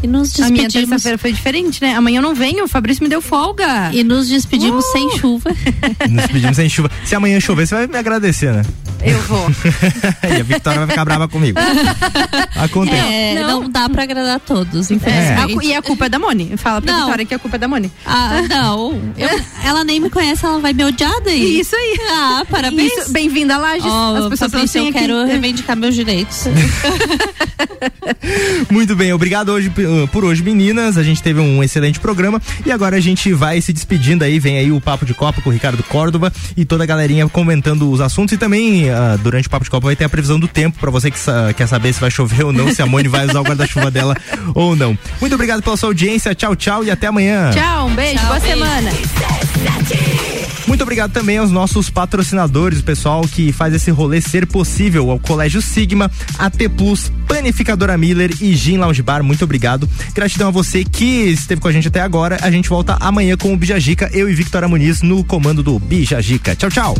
[0.05, 0.89] E nos A minha despedimos.
[0.89, 1.95] terça-feira foi diferente, né?
[1.95, 3.89] Amanhã eu não venho, o Fabrício me deu folga.
[3.91, 4.91] E nos despedimos Uh!
[4.91, 5.49] sem chuva.
[6.09, 6.89] Nos pedimos sem chuva.
[7.03, 8.61] Se amanhã chover, você vai me agradecer, né?
[9.03, 9.47] Eu vou.
[10.23, 11.59] e a Victoria vai ficar brava comigo.
[12.55, 12.97] Acontece.
[12.97, 13.69] É, não.
[13.69, 14.93] dá pra agradar todos, É.
[14.93, 15.41] infelizmente.
[15.41, 16.53] A cu- e a culpa é da Moni.
[16.57, 17.01] Fala pra Não.
[17.05, 17.91] Vitória que a culpa é da Moni.
[18.05, 18.93] Ah, não.
[19.17, 21.59] Eu- ela nem me conhece, ela vai me odiar daí.
[21.59, 21.97] Isso aí.
[22.11, 23.09] Ah, parabéns.
[23.09, 23.85] Bem-vinda a Lages.
[23.85, 25.31] Ó, As pessoas Fabrício, não eu têm quero aqui.
[25.31, 26.45] reivindicar meus direitos.
[28.69, 29.69] Muito bem, obrigado hoje
[30.11, 30.97] por hoje, meninas.
[30.97, 34.39] A gente teve um excelente programa e agora a gente vai se despedindo aí.
[34.39, 37.89] Vem aí o Papo de Copa com o Ricardo Córdova e toda a galerinha comentando
[37.91, 38.33] os assuntos.
[38.33, 40.91] E também, uh, durante o Papo de Copa, vai ter a previsão do tempo para
[40.91, 43.39] você que sa- quer saber se vai chover ou não, se a Mone vai usar
[43.39, 44.15] o guarda-chuva dela
[44.53, 44.97] ou não.
[45.19, 46.33] Muito obrigado pela sua audiência.
[46.35, 47.51] Tchau, tchau e até amanhã.
[47.51, 48.91] Tchau, um beijo, boa semana.
[50.75, 55.17] Muito obrigado também aos nossos patrocinadores, o pessoal que faz esse rolê ser possível, ao
[55.17, 59.23] Colégio Sigma, AT Plus, Panificadora Miller e Gin Lounge Bar.
[59.23, 59.89] Muito obrigado.
[60.13, 62.39] Gratidão a você que esteve com a gente até agora.
[62.41, 66.57] A gente volta amanhã com o Bijajica, eu e Victoria Muniz no comando do Bijajica.
[66.57, 66.95] Tchau, tchau.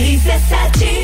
[0.00, 0.99] RC7